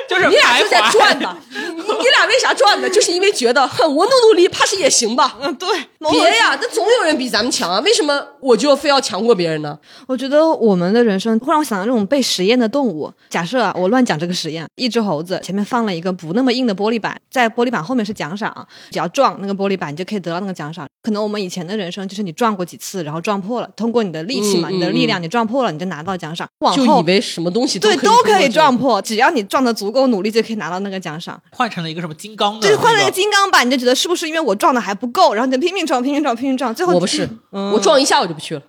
[0.10, 1.38] 就是你俩就在转吧。
[1.54, 2.90] 你俩为啥转呢？
[2.90, 5.38] 就是因为觉得，哼，我努努力，怕是也行吧。
[5.42, 5.68] 嗯，对，
[6.12, 9.78] 别呀，那总有人比咱们强啊，为什么我就非要强过别人呢？
[10.08, 13.12] 我觉得我们的人生会让我想到那种被实验的动物。
[13.30, 20.88] 假设啊，我乱讲这个实验，一只猴子前面放了一个不那么硬的玻璃板，在玻璃板后面是奖赏，只要撞那个玻璃板，你就可以得到那个奖赏。
[21.04, 26.47] 可能我们以前的人生就是你撞过几次，然后撞破了，通过你的力气嘛，嗯你的力量，你撞破了，你就拿到奖赏。
[26.59, 31.39] 往就后以为什么东西对都可以撞破，只要你撞的足够努力，就可以拿到那个奖赏。
[31.51, 33.11] 换成了一个什么金刚的、对，换了一个。
[33.11, 38.61] 金刚板，你就觉得是不是因为我撞的还不够，然后你就拼命撞，拼命撞，拼命撞，最后我不是，嗯我撞一下我就不去了，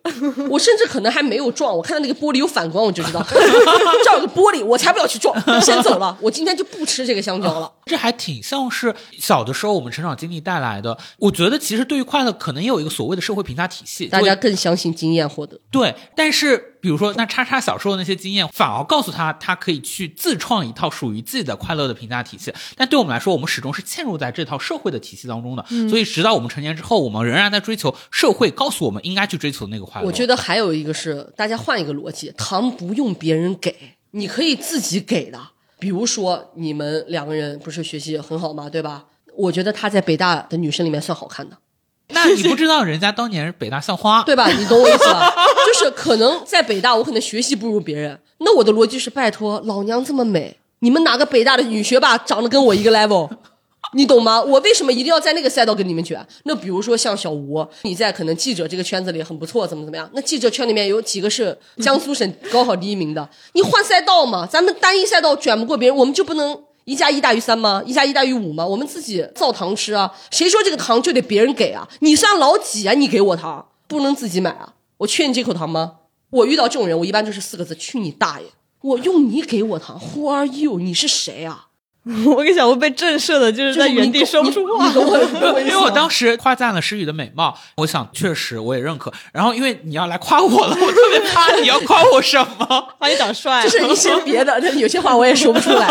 [0.50, 7.70] 我甚至可能还没有撞，我看到那个玻璃有反光，我就知道这儿有个玻璃，我才不要去撞，先走了，我今天就不吃这个香蕉了。
[7.92, 10.96] 这还挺像是小的时候我们成长经历带来的。
[11.18, 15.94] 我觉得其实对于快乐，可能也有一个所谓的社会评价体系，大家更相信经验获得，对。
[16.16, 22.50] 但是比如说，那叉叉小时候那些经验，反而告诉他，他可以去自创一套属于自己的快乐的评价体系。
[22.76, 25.62] 但对我们来说，我们始终是嵌入在这套社会的体系当中的。
[25.90, 30.06] 所以，直到我们成年之后，我们仍然在追求社会告诉我们应该去追求的那个快乐。
[30.06, 33.76] 我觉得还有一个是，大家换一个逻辑，糖不用别人给，
[34.12, 35.38] 你可以自己给的。
[35.82, 38.70] 比如说，你们两个人不是学习很好吗？
[38.70, 39.04] 对吧？
[39.34, 41.56] 我觉得她在北大的女生里面算好看的，
[42.10, 44.46] 那 你不知道人家当年是北大校花，对吧？
[44.46, 45.34] 你懂我意思吧？
[45.66, 53.28] 就是可能在北大，我可能学习不如别人，那我的逻辑是：拜托，老娘这么美，你们哪个北大的女学霸长得跟我一个 level？
[53.94, 54.40] 你懂吗？
[54.40, 56.26] 我为什么一定要在那个赛道跟你们卷？
[56.44, 60.08] 那比如说像小吴，你在可能记者这个圈子里很不错，怎么怎么样？
[60.14, 63.28] 那记者圈里面有几个是江苏省高考第一名的？
[63.52, 67.82] 你换赛道嘛，咱们单一赛道卷不过别人，我们就不能一加一大于三吗？
[67.86, 68.66] 一加一大于五吗？
[68.66, 70.12] 我们自己造糖吃啊！
[70.30, 71.88] 谁说这个糖就得别人给啊？
[72.00, 72.94] 你算老几啊？
[72.94, 74.74] 你给我糖，不能自己买啊？
[74.98, 75.96] 我缺你这口糖吗？
[76.30, 78.46] 我遇到这种人，我一般就是四个字：去你大爷！
[78.80, 80.78] 我用你给我糖，Who are you？
[80.78, 81.66] 你是谁啊？
[82.26, 84.88] 我跟小吴被震慑的，就是在原地说不出话
[85.62, 89.12] 因为我当时夸赞了诗雨的美貌，我想确实我也认可。
[89.32, 92.88] 然后因为你要来夸我了，我特别怕你要夸我什么。
[92.98, 95.86] 夸你长帅，就是一些别的，但有些话我也说不出来。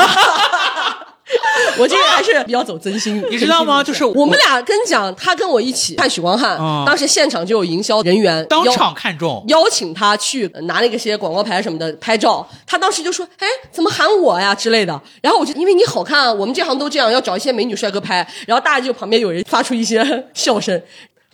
[1.77, 3.83] 我这个还是比较走真心， 你知道吗？
[3.83, 6.83] 就是我我们俩跟你讲，他跟我一起看许光汉，嗯。
[6.85, 18.27] 当时现场就有营销人员当邀场看中，邀请他去拿那个些广告牌什么的拍照，他当时就说：“哎，怎么喊我呀之类的。”然后我就因为你好看啊，我们这行都这样，要找一些美女帅哥拍。
[18.47, 20.81] 然后大家就旁边有人发出一些笑声，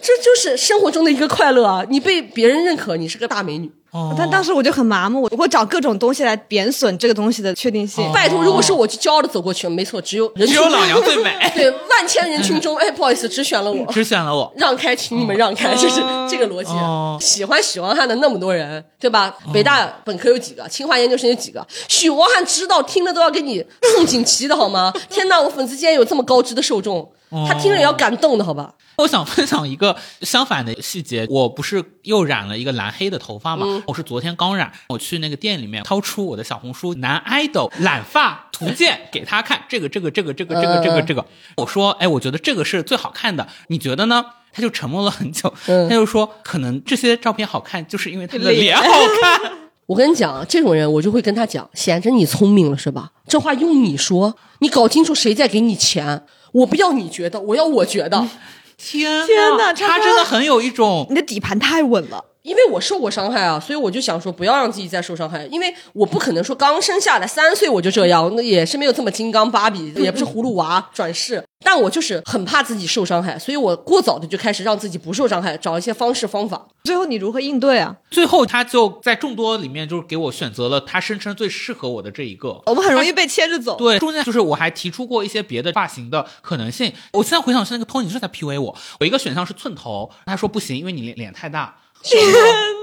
[0.02, 1.84] 这就是生活中的一个快乐啊！
[1.90, 3.72] 你被别人认可，你是个大美女。
[3.92, 8.06] 哦但当时我就很麻木，我会找各种东西来贬损这个东西的确定性。
[8.12, 13.86] 拜托，如果是我就骄傲的走过去，没错，只有人群只有老娘最美， 对万千人群中， 哎，不好意思，只选了我。
[13.92, 14.54] 只选了我。
[14.58, 16.74] 让开，请你们让开，就是这个逻辑。
[16.74, 19.34] 哦喜欢许光汉的那么多人，对吧？
[19.54, 20.68] 北大本科有几个？
[20.68, 21.66] 清华研究生有几个？
[21.88, 24.94] 许光汉知道，听了都要给你送锦旗的好吗？
[25.10, 28.74] 天哪，我粉丝竟然有这么高知的受众，他听了也要感动的好吧？
[28.98, 33.84] 我想分享一个相反的细节，我不是又染了一个蓝黑的头发嘛？
[33.86, 41.26] 我是昨天刚染，我去那个店里面掏出我的小红书男 idol 染发图鉴给他看，这个这个这个这个这个这个这个，
[41.58, 44.26] 我说，哎，我觉得这个是最好看的，你觉得呢？
[44.54, 48.84] 他就沉默了很久，嗯他就说，可能这些照片好看，就是因为他的脸脸好
[49.22, 49.52] 看。
[49.86, 53.12] 我跟你讲，这种人我就会跟他讲，显着你聪明了是吧？
[53.28, 56.24] 这话用你说，你搞清楚谁在给你钱，
[56.54, 58.28] 我不要你觉得，我要我觉得。
[58.78, 76.66] 天天哪哪，他真的很有一种你的底盘太稳了，因为我受过伤害啊，所以我就想说不要让自己再受伤害，因为我不可能说刚生下来三岁我就这样，那也是没有这么金刚芭比，也不是葫芦娃转世，但我就是很怕自己受伤害，所以我过早的就开始让自己不受伤害，找一些方式方法。
[76.86, 77.98] 最后你如何应对啊？
[78.10, 82.62] 最后，他就在众多里面，就是给我选择了他声称最适合我的这一个。
[82.68, 83.76] 我们很容易被牵着走。
[83.76, 86.94] 对，中间就是我还提出过一些别的发型的可能性。
[87.12, 91.76] 我现在回想是那个 Tony 是在 PUA 我，我一个选项是寸头，他说不行，因为你脸脸太大。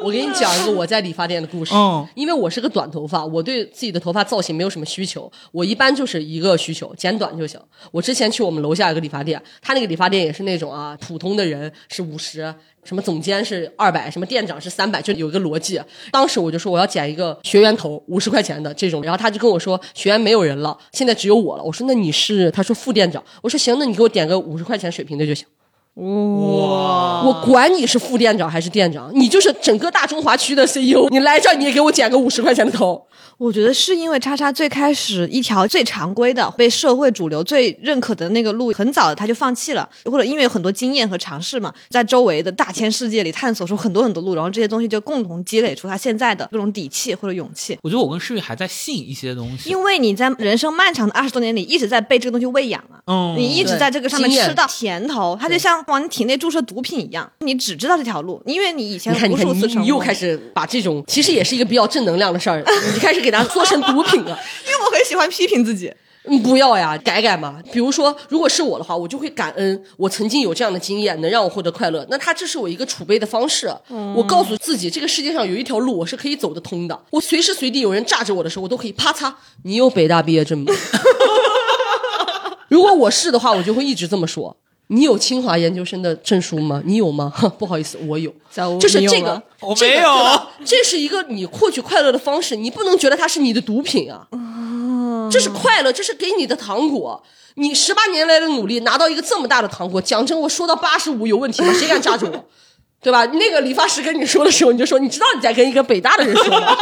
[0.02, 1.74] 我给你讲一个我在理发店的故事。
[1.74, 7.58] 嗯因为我是个短头发，我对自己的头发造型没有什么需求，我一般就是一个需求，剪短就行。
[7.90, 12.54] 我之前去我们楼下有个理发店，他那个理发店也是那种啊，普通的人是五十，
[12.84, 15.80] 什么总监是二百，什么店长是三百，就有一个逻辑。
[16.10, 21.62] 当时我就说我要剪一个学员头，五十块钱的这种，然后他就跟我说学员没有人了，现在只有我了。
[21.62, 22.50] 我说那你是？
[22.50, 23.22] 他说副店长。
[23.42, 25.46] 我说行，那你给我点个五十块钱水平的就行。
[25.94, 33.06] 哇我管你是副店长还是店长，你就是整个大中华区的 CEO，你来这你也给我剪个五十块钱的头。
[33.38, 47.76] 我觉得是因为叉叉最开始一条最常规的、被社会主流最认可的那个路，很早的他就放弃了，或者因为有很多经验和尝试嘛，在周围的大千世界里探索出很多很多路，然后这些东西就共同积累出他现在的各种底气或者勇气。
[47.82, 62.62] 我觉得我跟诗雨还在信一些东西，因为你在人生漫长的二十多年里一直在被这个东西喂养啊，嗯你一直在这个上面吃到甜头，它就像往你体内注射毒品一样，你只知道这条路，因为你以前无数次成功你你又开始把这种其实也是一个比较正能量的事儿，
[62.94, 64.38] 你开始给它做成毒品了。
[64.66, 65.92] 因为我很喜欢批评自己。
[66.26, 67.60] 嗯，不要呀，改改嘛。
[67.70, 72.06] 比如说，如果是我的话，我就会感恩我曾经有这样的经验，能让我获得快乐。
[72.08, 73.70] 那它这是我一个储备的方式。
[74.16, 76.98] 我告诉自己，这个世界上有一条路我是可以走得通的。
[77.10, 80.72] 我随时随地有人炸着我的时候，我都可以啪嚓，你有北大毕业证吗？
[82.68, 84.56] 如果我是的话，我就会一直这么说。
[84.94, 86.80] 你有清华研究生的证书吗？
[86.84, 87.32] 你有吗？
[87.58, 88.32] 不好意思，我有。
[88.78, 94.26] 就是这个我没有这是一个你获取快乐的方式，你不能觉得它是你的毒品啊。
[95.30, 97.20] 这是快乐，这是给你的糖果。
[97.56, 101.72] 你十八年来的努力拿到一个这么大的糖果，讲真，我说到八十五有问题吗？
[101.72, 102.44] 谁敢扎着我？
[103.02, 103.26] 对吧？
[103.26, 106.76] 那个理发师跟你说的时候，你就说你知道你在跟一个北大的人说吗？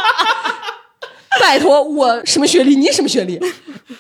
[1.40, 3.38] 拜托，我什么学历，你什么学历，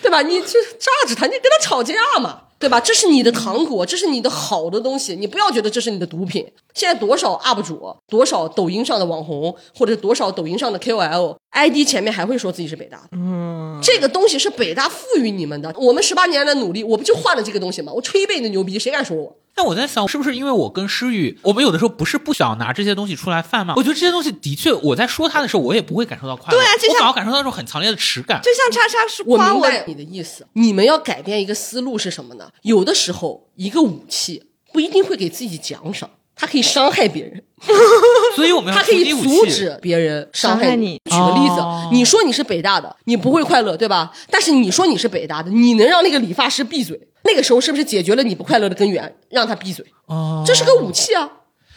[0.02, 0.20] 对吧？
[0.22, 2.80] 你就扎着他，你跟他吵架嘛，对吧？
[2.80, 6.46] 这是你的糖果，这是你的好的东西，你不要觉得这是你的毒品。
[6.74, 15.74] 现在多少 UP 主，多少抖音上的网红，或者多少抖音上的 KOL，ID 前面还会说自己是北大的，嗯，这个东西是北大赋予你们的。
[15.76, 17.92] 我们十八年来的努力，我不就换了这个东西吗？
[17.92, 19.36] 我吹一辈子牛逼，谁敢说我？
[19.54, 23.74] 但我在想，是不是因为我跟诗雨，我们有的时候不是不想拿这些东西出来贩卖？
[23.76, 26.58] 我觉得这些东西的确，我在说他的时候，我也不会感受到快乐。
[26.58, 28.40] 对啊就像我反而感受到一种很强烈的耻感。
[28.42, 32.50] 就像叉叉是夸我，明白你的意思，你们要改变一个思路是什么呢？
[32.62, 34.42] 有的时候，一个武器
[34.72, 36.08] 不一定会给自己奖赏，
[36.42, 37.40] 它可以伤害别人，
[38.34, 39.12] 所以我们要它可以。
[39.12, 44.10] 阻止别人伤害你举个例子，哦你说你是北大的，你不会快乐，对吧？
[44.28, 49.14] 但是你说你是北大的，你能让那个理发师闭嘴，那个时候是不是解决了你不快乐的根源？
[49.30, 51.30] 让他闭嘴，哦这是个武器啊。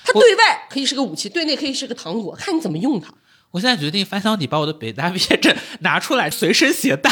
[0.04, 3.14] 它对外可以是个武器，对内可以是个糖果，看你怎么用它。
[3.52, 7.12] 我现在决定翻箱底把我的北大毕业证拿出来随身携带。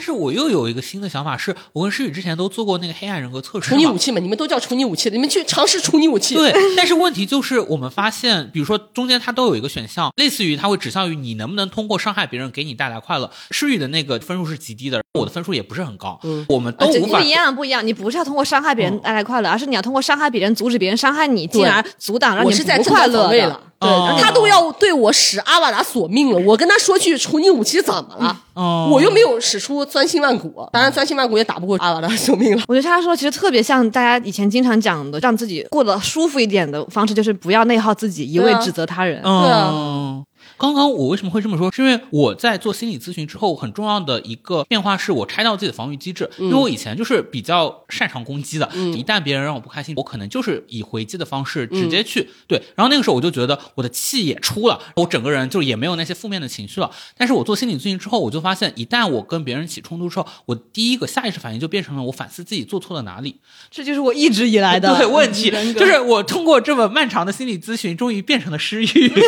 [0.00, 3.98] 但是我又有一个新的想法是，我跟诗雨之前都做过那个黑暗人格测试嘛处女武。
[3.98, 6.34] 器嘛，你们都叫处女武器，你们去尝试处女武器。
[6.34, 13.30] 对，但是问题就是，我们发现，比如说中间它都有一个选项，类似于它会指向于你能不能通过伤害别人给你带来快乐。
[13.50, 17.86] 诗雨的那个分数是极低的，我的分数也不是很高，我们都无法这不一样，不一样。
[17.86, 23.60] 你不是要通过伤害别人带来快乐，而是你要通过伤害别人阻止别人伤害你，进而阻挡让我你不快乐。
[23.80, 28.36] 对，哦他都要对我使阿瓦达索命了，我跟他说句除你武器怎么了？
[28.52, 32.62] 哦我又没有使出钻心万骨，当然钻心万骨也打不过阿瓦达索命了。
[32.68, 39.22] 我觉得他说其实特别像大家以前经常讲的，让自己过得舒服一点的方式，就是不要内耗自己，一味指责他人。
[39.22, 40.24] 啊嗯。
[40.60, 41.72] 刚刚我为什么会这么说？
[41.72, 46.28] 是因为我在做心理咨询之后，很重要的一个变化是我拆掉自己的防御机制。
[46.36, 52.62] 因为我以前就是比较擅长攻击的，一旦别人让我不开心，我可能就是以回击的方式直接去、对。
[52.74, 56.90] 然后那个时候我就觉得我的气也出了，我整个人就也没有那些负面的情绪了。
[57.16, 63.40] 但是我做心理咨询之后，我就发现，一旦我跟别人起冲突之后，我第一个下意识反应就变成了我反思自己做错了哪里。
[63.70, 69.12] 这就是我一直以来的对问题，就是我通过这么漫长的心理咨询，终于变成了诗雨。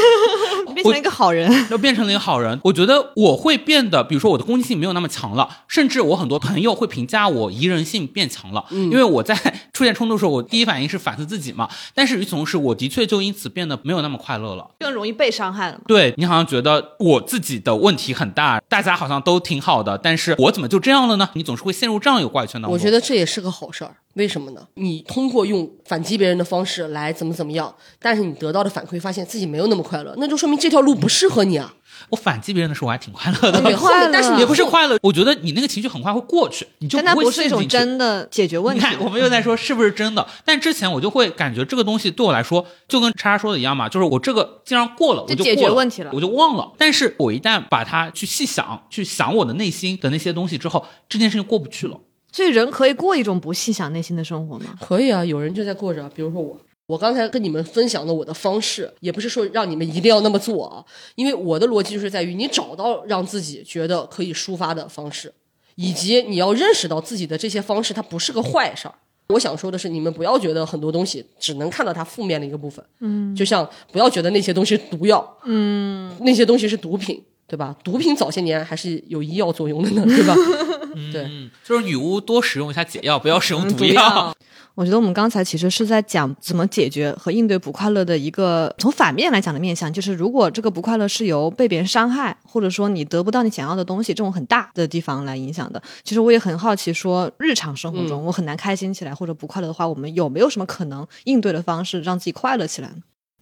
[0.73, 1.53] 变成了一个好人。
[1.69, 2.59] 就变成了一个好人。
[2.65, 9.35] 我觉得我会变得，比如说我的攻击性没有那么强了，甚至我很多朋友会评价我宜人性变强了，因为我在
[9.73, 11.69] 出现冲突的时候，我第一反应是反思自己嘛。
[11.95, 14.67] 但是与此同时，我的确就因此变得没有那么快乐了。
[14.81, 15.81] 更容易被伤害了？
[15.87, 21.29] 对你好像觉得我自己的问题很大，大家好像都挺好的，但是我怎么就这样了呢？
[21.35, 22.73] 你总是会陷入这样一个怪圈当中。
[22.73, 24.67] 我觉得这也是个好事儿，为什么呢？
[24.75, 31.75] 你通过用反击别人的方式来怎么怎么样，但是你得到的反馈发现自己没有那么快乐，那就说明这条路不适合你啊。
[32.09, 33.61] 我反击别人的时候，我还挺快乐的。
[33.63, 38.83] 对，后面但是你也不是快乐，我觉得你那个情绪很快会过去，你就但它会不是一种真的解决问题。
[38.83, 40.27] 你看，我们又在说是不是真的？
[40.45, 46.73] 但之前我就会感觉这个东西对我来说，就跟叉叉说的一样嘛，就是我这个既然过了，我就就解决问题了我就忘了。
[46.77, 52.01] 但是我一旦把它去细想，去想我的内心的那些东西之后，这件事情过不去了。
[52.33, 54.75] 所以人可以过一种不细想内心的生活吗？
[54.81, 56.59] 可以啊，有人就在过着，比如说我。
[56.87, 65.33] 我刚才跟你们分享的我的方式，也不是说让你们一定要那么做啊，因为我的逻辑就是在于你找到让自己觉得可以抒发的方式，
[65.77, 68.95] 以及你要认识到自己的这些方式它不是个坏事儿。
[69.29, 77.23] 我想说的是，你们不要觉得很多东西只能看到它负面的一个部分，嗯，就像不要觉得那些东西是毒药，嗯，那些东西是毒品，
[77.53, 77.77] 对吧？
[77.85, 80.35] 毒品早些年还是有医药作用的呢，对吧？
[81.13, 84.35] 对，嗯，就是女巫多使用一下解药，不要使用毒毒药。
[84.75, 95.83] 我觉得我们刚才其实是在讲怎么解决和应对不快乐的一个从反面来讲的面向，就是如果这个不快乐是由被别人伤害，或者说你得不到你想要的东西这种很大的地方来影响的。
[96.03, 102.95] 其实我也很好奇，说日常生活中我很难开心起来或者不快乐的话，我们有没有什么可能应对的方式让自己快乐起来呢？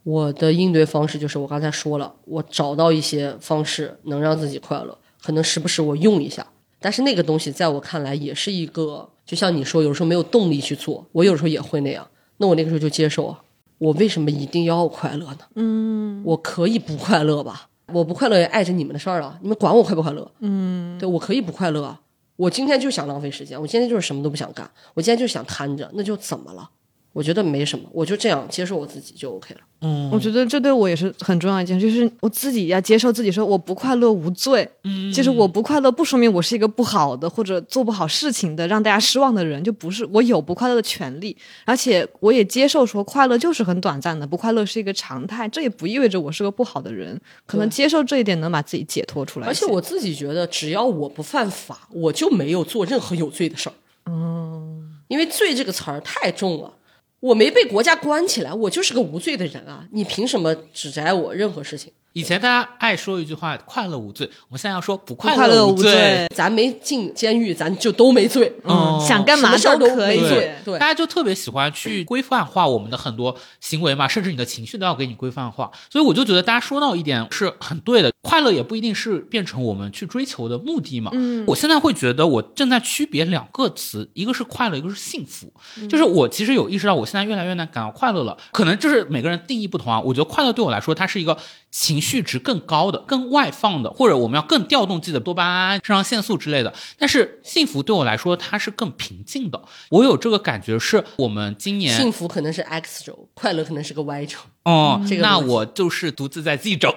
[0.03, 6.47] 我的应对方式就是我刚才说了，我找到一些方式能让自己快乐，可能时不时我用一下，
[6.79, 12.07] 但是那个东西在我看来也是一个，就像你说，有时候没有动力去做，我有时候也会那样，
[12.39, 13.43] 那我那个时候就接受啊，
[13.79, 15.39] 我为什么一定要快乐呢？
[15.55, 17.69] 嗯，我可以不快乐吧？
[17.93, 20.31] 我不快乐也碍着你们的事儿了，你们管我快不快乐？
[20.39, 22.01] 嗯，对我可以不快乐啊，
[22.37, 26.71] 我今天就想浪费时间，我今天就是什么都不想干，我今天就想瘫着，那就怎么了？
[27.13, 29.61] 我觉得没什么，我就这样接受我自己就 OK 了。
[29.83, 34.69] 嗯，我觉得这对我也是很重要一件事，就是我自己要接受自己，说我不快乐无罪。
[34.85, 47.19] 嗯，就是我不快乐不说明我是一个不好的或者做不好事情的让大家失望的人，就不是我有不快乐的权利，而且我也接受说快乐就是很短暂的，不快乐是一个常态，这也不意味着我是个不好的人。
[47.47, 49.47] 可能接受这一点能把自己解脱出来。
[49.47, 53.73] 而且我自己觉得，只要我不犯法，我就没有做任何有罪的事儿。
[54.07, 56.75] 嗯，因为“罪”这个词儿太重了。
[57.21, 59.87] 我没被国家关起来，我就是个无罪的人啊！
[59.93, 61.93] 你凭什么指摘我任何事情？
[62.13, 66.27] 以前大家爱说一句话“快乐无罪”，我们现在要说“不快快乐无罪”。
[66.35, 68.53] 咱没进监狱，咱就都没罪。
[68.65, 70.19] 嗯，想干嘛都可以。
[70.19, 75.71] 对，对，大家就特别喜欢去规范化我们的很多行为嘛，甚至你的情绪都要给你规范化。
[75.89, 81.13] 所以我就觉得大家说到一点是很对的，快乐也不一定是变成我们去追求的目的嘛。
[81.15, 85.53] 嗯，我现在会觉得我正在区别两个词，一个是快乐，一个是幸福。
[85.89, 88.37] 就是我其实有意识到，我现在越来越难感到快乐了。
[88.51, 90.01] 可能就是每个人定义不同啊。
[90.01, 91.37] 我觉得快乐对我来说，它是一个
[91.71, 92.91] 情绪值更高。
[92.91, 96.75] 的、更外放的，或者我们要更调动自己的多巴胺、肾上腺素之类的。
[96.99, 99.63] 但是幸福对我来说，它是更平静的。
[99.91, 104.39] 我有这个感觉，是我们今年幸福可能是 X 轴，快乐可能是个 Y 轴。
[104.71, 106.95] 哦，那我就是独自在 Z 轴。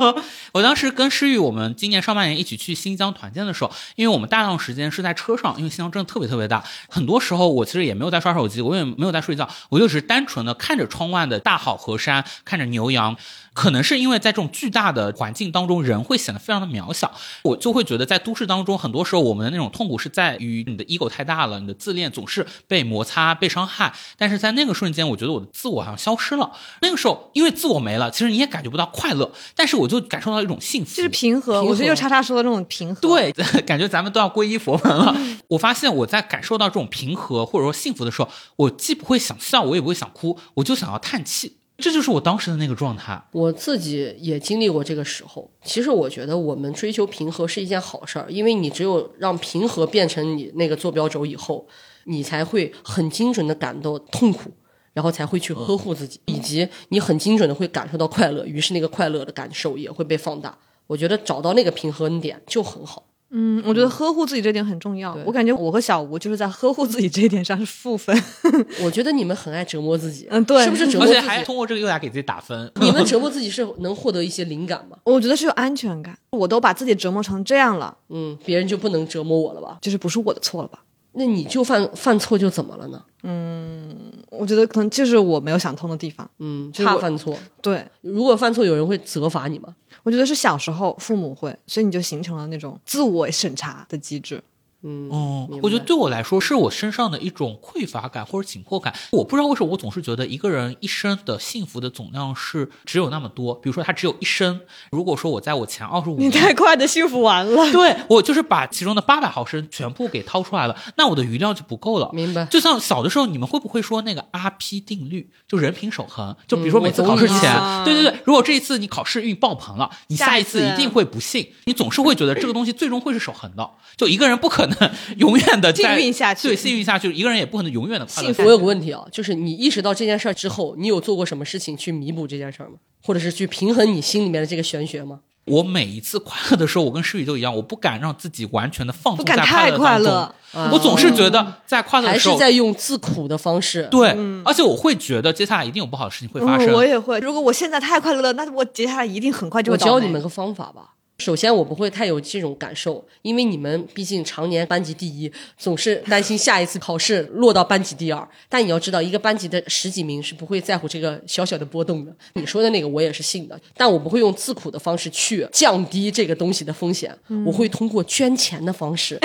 [0.52, 6.62] 我当时跟诗雨，我们今年上半年一起去新疆团建的时候，因为我们大量时间是在车上，因为新疆真的特别特别大。
[6.88, 13.16] 很多时候我其实也没有在刷手机，我也没有在睡觉，我就只是单纯的看着窗外的大好河山，看着牛羊。
[13.54, 17.12] 可能是因为在这种巨大的环境当中，人会显得非常的渺小。
[17.42, 23.94] 我就会觉得，在都市当中，很多时候我们的那种痛苦是在于你的 ego 太大了，你的自恋总是被摩擦、被伤害。
[24.18, 26.50] 但是在那个瞬间，我觉得我的自我好像消失了。
[26.82, 31.62] 那个时候，因为自我没了，其实你也感觉不到快乐，但是我就感受到一种幸福，就是平和。
[31.62, 35.16] 我觉得就叉叉说的这种平和，对， 感觉咱们都要皈依佛门了。
[35.48, 41.58] 我发现我在感受到这种平和或者说幸福的时候，我既不会想笑，我也不会想哭，我就想要叹气。
[41.76, 43.20] 这就是我当时的那个状态。
[43.32, 45.50] 我自己也经历过这个时候。
[45.64, 51.66] 其实我觉得我们追求平和是一件好事儿，因为你只有让平和变成你那个坐标轴以后，
[52.04, 54.52] 你才会很精准的感到痛苦，
[54.94, 60.56] 然后才会去呵护自己，以及你很精准的会感受到快乐，于是那个快乐的感受也会被放大。
[60.86, 63.04] 我觉得找到那个平衡点就很好。
[63.36, 65.18] 嗯，我觉得呵护自己这点很重要。
[65.24, 68.16] 我感觉我和小吴就是在呵护自己这一点上是负分。
[68.84, 71.18] 我觉得你们很爱折磨自己， 嗯，对，是不是折磨自己？
[71.18, 72.70] 还通过这个优雅给自己打分。
[72.80, 74.98] 你们折磨自己是能获得一些灵感吗？
[75.04, 76.16] 我觉得是有安全感。
[76.30, 79.78] 我都把自己折磨成这样了，嗯，别人就不能折磨我了吧？
[79.80, 80.84] 就是不是我的错了吧？
[81.14, 83.02] 那你就犯犯错就怎么了呢？
[83.22, 83.96] 嗯，
[84.30, 86.28] 我觉得可能就是我没有想通的地方。
[86.38, 87.36] 嗯，怕犯错。
[87.62, 89.74] 对，如果犯错，有人会责罚你吗？
[90.02, 94.42] 我觉得是小时候父母会，所以你就形成了那种自我审查的机制。
[94.84, 98.94] 嗯哦，我觉得对我来说是我身上的一种匮乏感或者紧迫感。
[99.10, 103.54] 我不知道为什么，我总是觉得一个人一生的幸福的总量是只有那么多。
[103.54, 104.60] 比如说他只有一生，
[104.90, 107.72] 如果说我在我前二十五年，你太快的幸福完了。
[107.72, 112.10] 对我就是把其中的八百毫升全部给掏出来了，那我的余量就不够了。
[112.12, 112.44] 明白？
[112.46, 116.36] 就像小的时候，你们会不会说那个 RP 定律，就人品守恒？
[116.46, 121.46] 就比如说每次考试前，对对对，如果这一次你考试运爆棚了，你下一次一定会不幸。
[121.64, 124.73] 你总是会觉得这个东西最终会是守恒的，就一个人不可能
[125.16, 125.44] 永远。
[125.60, 128.34] 的幸运下去，对，幸运下去，一个人也不可能永远的快乐。
[128.38, 132.74] 我有个问题啊，就是你意识到这件事儿之后，你有做过什么事情去弥补这件事儿吗？
[133.02, 135.20] 或者是去平衡你心里面的这个玄学吗？
[135.44, 140.72] 我每一次快乐的时候，我跟诗雨都一样，我不敢让自己完全的放纵在快乐当中。
[140.72, 143.86] 我总是觉得在快乐的时候，还是在用自苦的方式。
[143.90, 144.08] 对，
[144.44, 146.72] 而且我会觉得接下来一定有不好的事情会发生。
[146.74, 149.74] 我也会，如果我现在太快乐了，那我接下来一定很快就会。
[149.74, 150.90] 我教你们个方法吧。
[151.18, 158.28] 首先，我不会太有这种感受，因为你们毕竟常年班级第一，总是担心下一次考试落到班级第二。
[158.48, 162.12] 但你要知道，一个班级的十几名是不会在乎这个小小的波动的。
[162.34, 169.18] 你说的那个，我也是信的，但我不会用自苦的方式去降低这个东西的风险，我会通过捐钱的方式。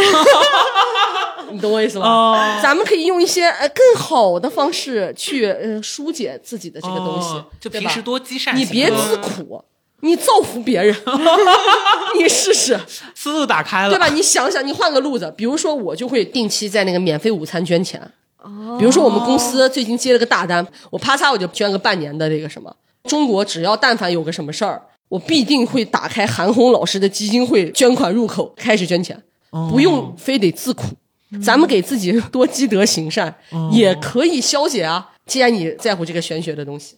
[1.51, 2.07] 你懂我意思吧？
[2.07, 9.63] 哦咱们可以用一些呃更好的方式去呃疏解自己的这个东西，哦就平时多积善行，你别自苦，
[10.01, 10.95] 你造福别人，
[12.17, 12.79] 你试试，
[13.15, 14.07] 思路打开了，对吧？？
[14.09, 17.99] 你想想，你换个路子，比如说我就会定期在那个免费午餐捐钱。
[18.41, 22.73] 哦比如说我们公司最近接了个大单，我啪嚓我就捐个半年的这个什么。
[23.03, 29.21] 中国只要但凡有个什么事儿，我必定会打开韩红老师的基金会捐款入口，开始捐钱，
[29.69, 30.85] 不用非得自苦。
[31.43, 33.35] 咱们给自己多积德行善，
[33.71, 35.09] 也可以消解啊。
[35.25, 36.95] 既然你在乎这个玄学的东西，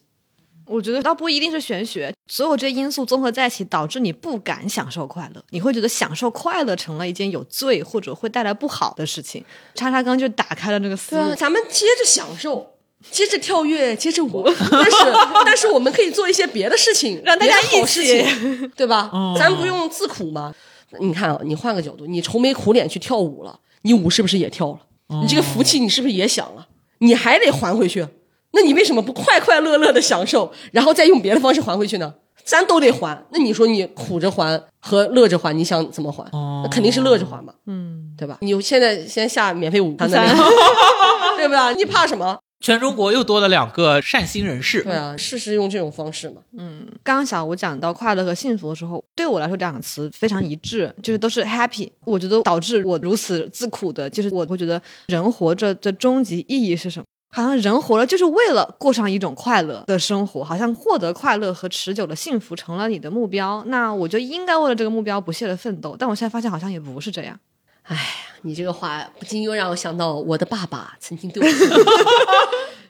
[0.72, 9.44] 我觉得倒不一定是玄学，所有这些因素综合在一起，导致你不敢享受快乐，你会觉得享受快乐成了一件有罪或者会带来不好的事情。
[9.76, 12.76] 叉叉刚就打开了这个思路咱们接着享受，
[13.12, 14.98] 接着跳跃，接着舞， 但是
[15.46, 19.12] 但是我们可以做一些别的事情，让大家一起事情，对吧？
[19.38, 20.54] 咱不用自苦嘛。
[21.00, 24.80] 你看啊，你换个角度，你愁眉苦脸去跳舞了，你舞是不是也跳了？
[25.22, 26.68] 你这个福气你是不是也享了？
[27.00, 28.08] 你还得还回去，
[28.54, 32.14] 那你为什么不快快乐乐的享受，然后再用别的方式还回去呢？
[32.44, 36.24] 咱都得还，那你说你苦着还和乐着还，你想怎么还？
[36.32, 38.38] 哦那肯定是乐着还嘛，嗯，对吧？
[38.42, 40.44] 你现在先下免费午餐的那个，
[41.38, 41.72] 对吧？
[41.72, 42.40] 你怕什么？
[42.60, 44.84] 全中国又多了两个善心人士。
[44.84, 46.42] 对啊，试试用这种方式嘛。
[46.58, 51.90] 嗯刚刚小吴讲到快乐和幸福的时候，对我来说这两个词非常一致，就是都是 happy。
[52.06, 57.06] 我觉得导致我如此自苦的，就是我会觉得人活着的终极意义是什么？
[57.32, 63.64] 好像人活了就是为了过上一种快乐的生活，好像获得快乐和持久的幸福成了你的目标。
[63.68, 65.96] 那我就应该为了这个目标不懈的奋斗。
[65.98, 67.40] 但我现在发现好像也不是这样。
[67.84, 68.02] 哎呀
[68.42, 71.42] 你这个话不禁又让我想到我的爸爸曾经对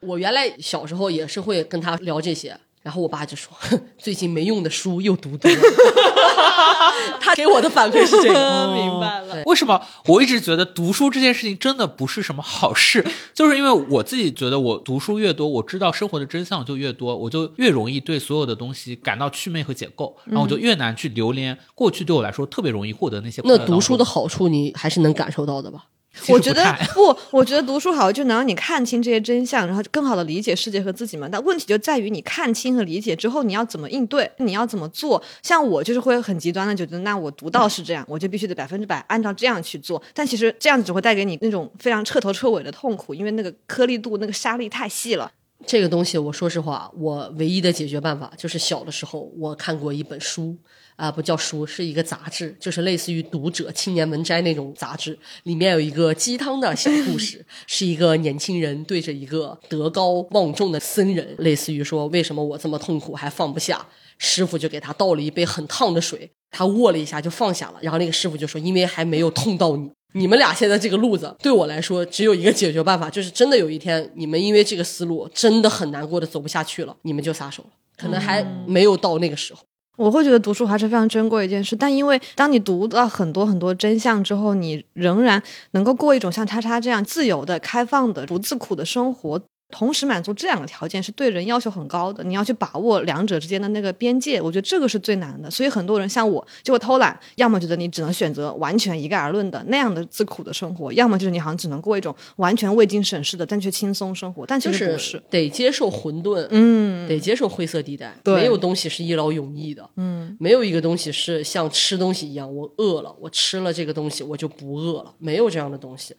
[0.01, 5.57] 我， 我原来小时候也是会跟他聊这些，然后我爸就说，哼 最近没用的书又读多了。
[7.19, 9.43] 他给我的反馈是这个，明白了。
[9.45, 13.05] 为什么我一直觉得读书这件事情真的不是什么好事？
[13.33, 23.41] 就是因为我自己觉得，我读书越多，我知道生活的真相就越多，我就越容易对所有的东西感到祛魅和解构，然后我就越难去留恋过去对我来说特别容易获得那些。
[23.45, 25.85] 那读书的好处你还是能感受到的吧？
[26.27, 31.27] 我觉得不，我觉得读书好就能让你看清这些真相，然后更好的理解世界和自己嘛。
[31.31, 35.21] 但问题就在于你看清和理解之后，你要怎么应对，你要怎么做。
[35.41, 40.01] 像我就是会很极端的觉得，那我读到是这样，我就必须得百分之百按照这样去做。
[40.13, 45.31] 但其实这样子只会带给你那种非常彻头彻尾的痛苦，因为那个颗粒度、那个沙粒太细了。
[45.65, 50.57] 这个东西，我说实话，我唯一的解决办法就是小的时候我看过一本书，
[50.95, 63.85] 啊、不叫书，是一个杂志，就是类似于《读者》《青年文摘》那种杂志，里面有一个鸡汤的小故事， 是一个年轻人对着一个德高望重的僧人，类似于说为什么我这么痛苦还放不下，
[64.17, 69.91] 师傅就给他倒了一杯很烫的水，他握了一下就放下了，然后那个师傅就说，因为还没有痛到你。
[70.13, 79.61] 你们俩现在这个路子，对我来说只有一个解决办法，就是真的有一天你们因为这个思路真的很难过的走不下去了，你们就撒手了，可能还没有到那个时候。
[79.97, 85.41] 我会觉得读书还是非常珍贵一件事，但因为当你读到很多很多真相之后，你仍然
[85.71, 89.39] 能够过一种像叉叉这样自由的、开放的、不自苦的生活。
[89.71, 95.49] 同时满足这两个条件是对人要求很高的，你要去把握两者之间的那个边界，我觉得这个是最难的。
[95.49, 104.45] 所以很多人像我就会偷懒，要么觉得你只能选择完全一概而论的那样的自苦的生活，要么就是你好像只能过一种完全未经审视的但却轻松生活。
[104.45, 116.15] 但其实不是，是得接受混沌，嗯，得接受灰色地带，没有东西是一劳永逸的，嗯，没有一个东西是像吃东西一样，我饿了，我吃了这个东西我就不饿了，没有这样的东西。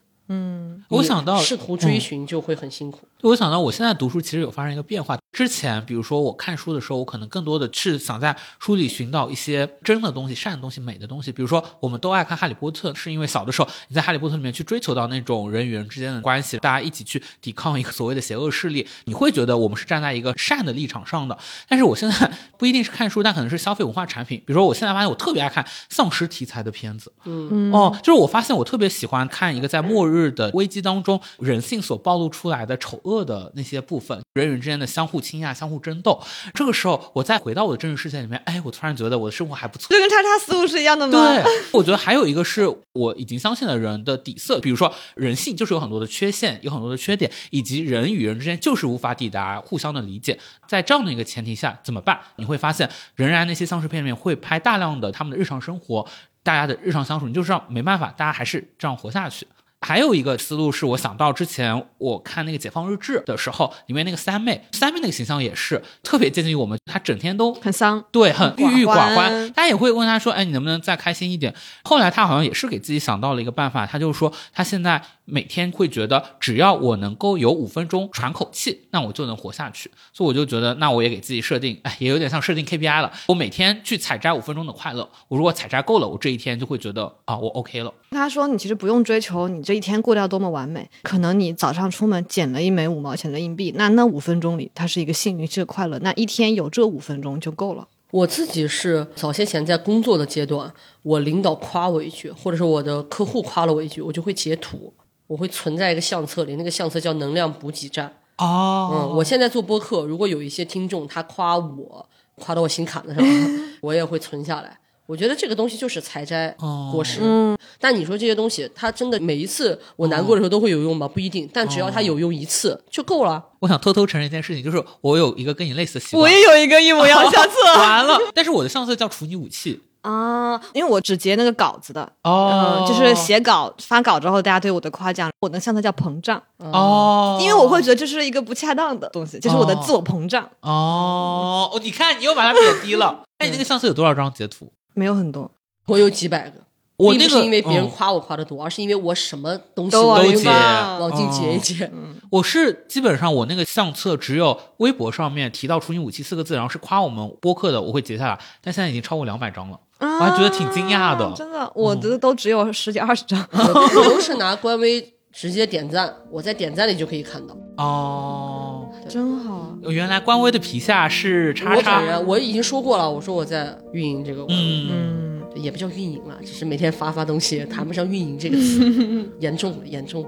[0.89, 3.07] 我想到试图追寻就会很辛苦。
[3.21, 5.17] 我想到我现在读书其实有发生一个变化。
[5.31, 11.31] 之前，比如说我看书的时候，我可能更多的是想在书里寻找一些真的东西、善的东西、美的东西。
[11.31, 21.35] 比如说，我们都爱看《哈利波特》，是因为小的时候你在《哈利波特》里面去追求到那种人与人之间的关系，大家一起去抵抗一个所谓的邪恶势力，你会觉得我们是站在一个善的立场上的。
[21.67, 24.37] 但是我现在不一定是看书，但可能是消费文化产品。
[24.45, 27.11] 比如说，我现在发现我特别爱看丧尸题材的片子。
[27.23, 36.21] 嗯，哦，就是我发现我特别喜欢看一个在末日的危机当中，人性所暴露出来的丑恶的那些部分，人与人之间的相互倾轧、相互争斗。
[36.53, 39.93] 这个时候，我再回到我的真实世界里面，哎，我突然觉得我的生活还不错。
[39.93, 41.11] 就跟叉叉思路是一样的吗？
[41.11, 41.43] 对，
[41.73, 50.39] 我觉得还有一个是我已经相信了人的底色，比如说人性就是有很多的缺陷，有很多的缺点，以及人与人之间就是无法抵达互相的理解。
[50.67, 52.19] 在这样的一个前提下，怎么办？
[52.37, 56.07] 你会发现，仍然那些丧尸片里面会拍大量的他们的日常生活，
[56.41, 59.47] 大家的日常相处，你就知道没办法，大家还是这样活下去。
[59.83, 69.13] 还有一个思路是我想到之前我看那个《解放日志》的时候，里面那个三妹，三妹那个形象也是特别接近于我们，她整天都很丧，对，很郁郁寡。
[69.15, 71.53] 欢大家也会问她说：“哎，你能不能再开心一点？”
[71.83, 79.91] 后来她好像也是给自己想到了一个办法，她就是说，她现在每天会觉得，只要我能够有五分钟喘口气，那我就能活下去。
[80.13, 83.11] 所以我就觉得，那我也给自己设定，哎，也有点像设定 KPI 了。
[83.27, 87.93] 我每天去采摘五分钟的快乐，我如果采摘够了，我这一天就会觉得啊，我 OK 了。
[88.11, 97.87] 她说：“你其实不用追求你这一天过掉多么完美，可能你早上出门捡了一枚五毛钱的硬币，那那五分钟里它是一个幸运，是个快乐，那一天有这五分钟就够了。
[98.11, 100.71] 我自己是早些前在工作的阶段，
[101.01, 104.93] 我领导夸我一句，或者是我的客户夸了我一句，我就会截图，
[105.25, 108.13] 我会存在一个相册里，那个相册叫能量补给站。
[108.37, 113.49] 哦嗯，我现在做播客，如果有一些听众他夸我，夸到我心坎子上了，
[113.81, 114.77] 我也会存下来。
[115.05, 116.55] 我觉得这个东西就是采摘
[116.91, 121.07] 果实，嗯，但你说这些东西，它真的每一次我难过的时候都会有用吗？
[121.07, 123.43] 不一定，但只要它有用一次就够了。
[123.59, 126.21] 我想偷偷承认一件事情，就是我有一个跟你类似的习惯。
[126.21, 129.81] 我也有一个一模一样的相册 完了，但是我的相册叫处女武器。
[130.03, 143.23] 啊，因为我只截那个稿子的，哦嗯，就是写稿发稿之后，大家对我的夸奖，我的相册叫膨胀，哦，因为我会觉得这是一个不恰当的东西，就是我的自我膨胀，哦，哦，你看你又把它贬低了。
[143.39, 144.69] 哎，你那个相册有多少张截图？
[144.93, 145.51] 没有很多，
[145.87, 146.59] 我有几百个，
[146.97, 151.91] 我那个是因为别人嗯夸我夸的多，而是因为我什么东西都往里都截往进截一截。
[152.31, 158.39] 我是基本上我那个相册只有微博上面提到“处女武器”四个字，然后是夸我们播客的，我会截下来。
[158.61, 161.31] 但现在已经超过两百张了，我我还觉得挺惊讶的。
[161.35, 163.45] 真的，我的都只有十几二十张。
[163.51, 163.59] 我
[164.01, 167.55] 我都是拿官微直接点赞，我在点赞里就可以看到。
[167.77, 172.07] 哦，真好，原来官微的皮下是叉我叉本。
[172.07, 180.25] 人我已经说过了，我说我在运营这个官微，嗯，嗯，也不叫运营了，只是每天发发东西，谈不上运营这个词， 严重，严重。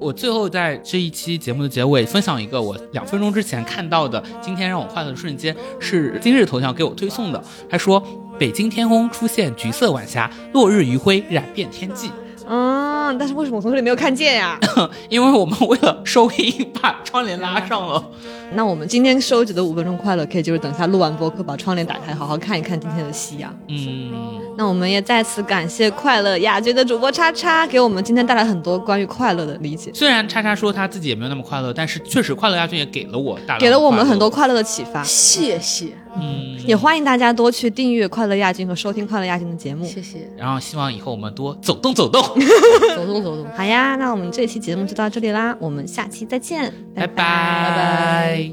[0.00, 7.42] 我最后在这一期节目的结尾分享一个我两分钟之前看到的今天让我快乐的瞬间，是今日头条给我推送的。
[7.68, 8.02] 他说
[8.38, 12.10] ：“北京天空出现橘色晚霞，落日余晖染遍天际。
[12.46, 14.58] 嗯，但是为什么我从这里没有看见呀？
[15.08, 18.04] 因为我们为了收音，把窗帘拉上了。
[18.52, 23.52] 那我们今天收集的五分钟快乐，可以就是等下录完播客，把窗帘打开，好好看一看今天的夕阳。
[23.68, 24.12] 嗯，
[24.58, 34.24] 那我们也再次感谢快乐亚军的主播叉叉，给我们今天带来很多关于快乐的理解，虽然叉叉说他自己也没有那么快乐，但是确实快乐亚军也给了我大给了我们很多。
[34.34, 35.00] 快乐的启发。
[35.04, 39.84] 谢谢，嗯，也欢迎大家多去订阅快乐亚军和收听快乐亚军的节目。
[39.84, 42.22] 谢谢，然后希望以后我们多走动走动，
[42.94, 43.46] 走动走动。
[43.56, 48.50] 好呀，那我们这期节目就到这里啦，我们下期再见，拜拜拜拜。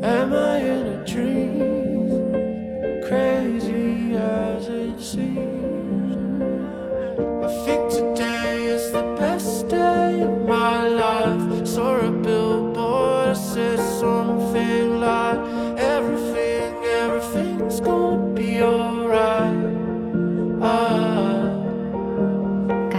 [0.00, 1.58] Am I in a dream?
[3.08, 5.38] Crazy as it seems.
[7.42, 11.66] I think today is the best day of my life.
[11.66, 11.96] Saw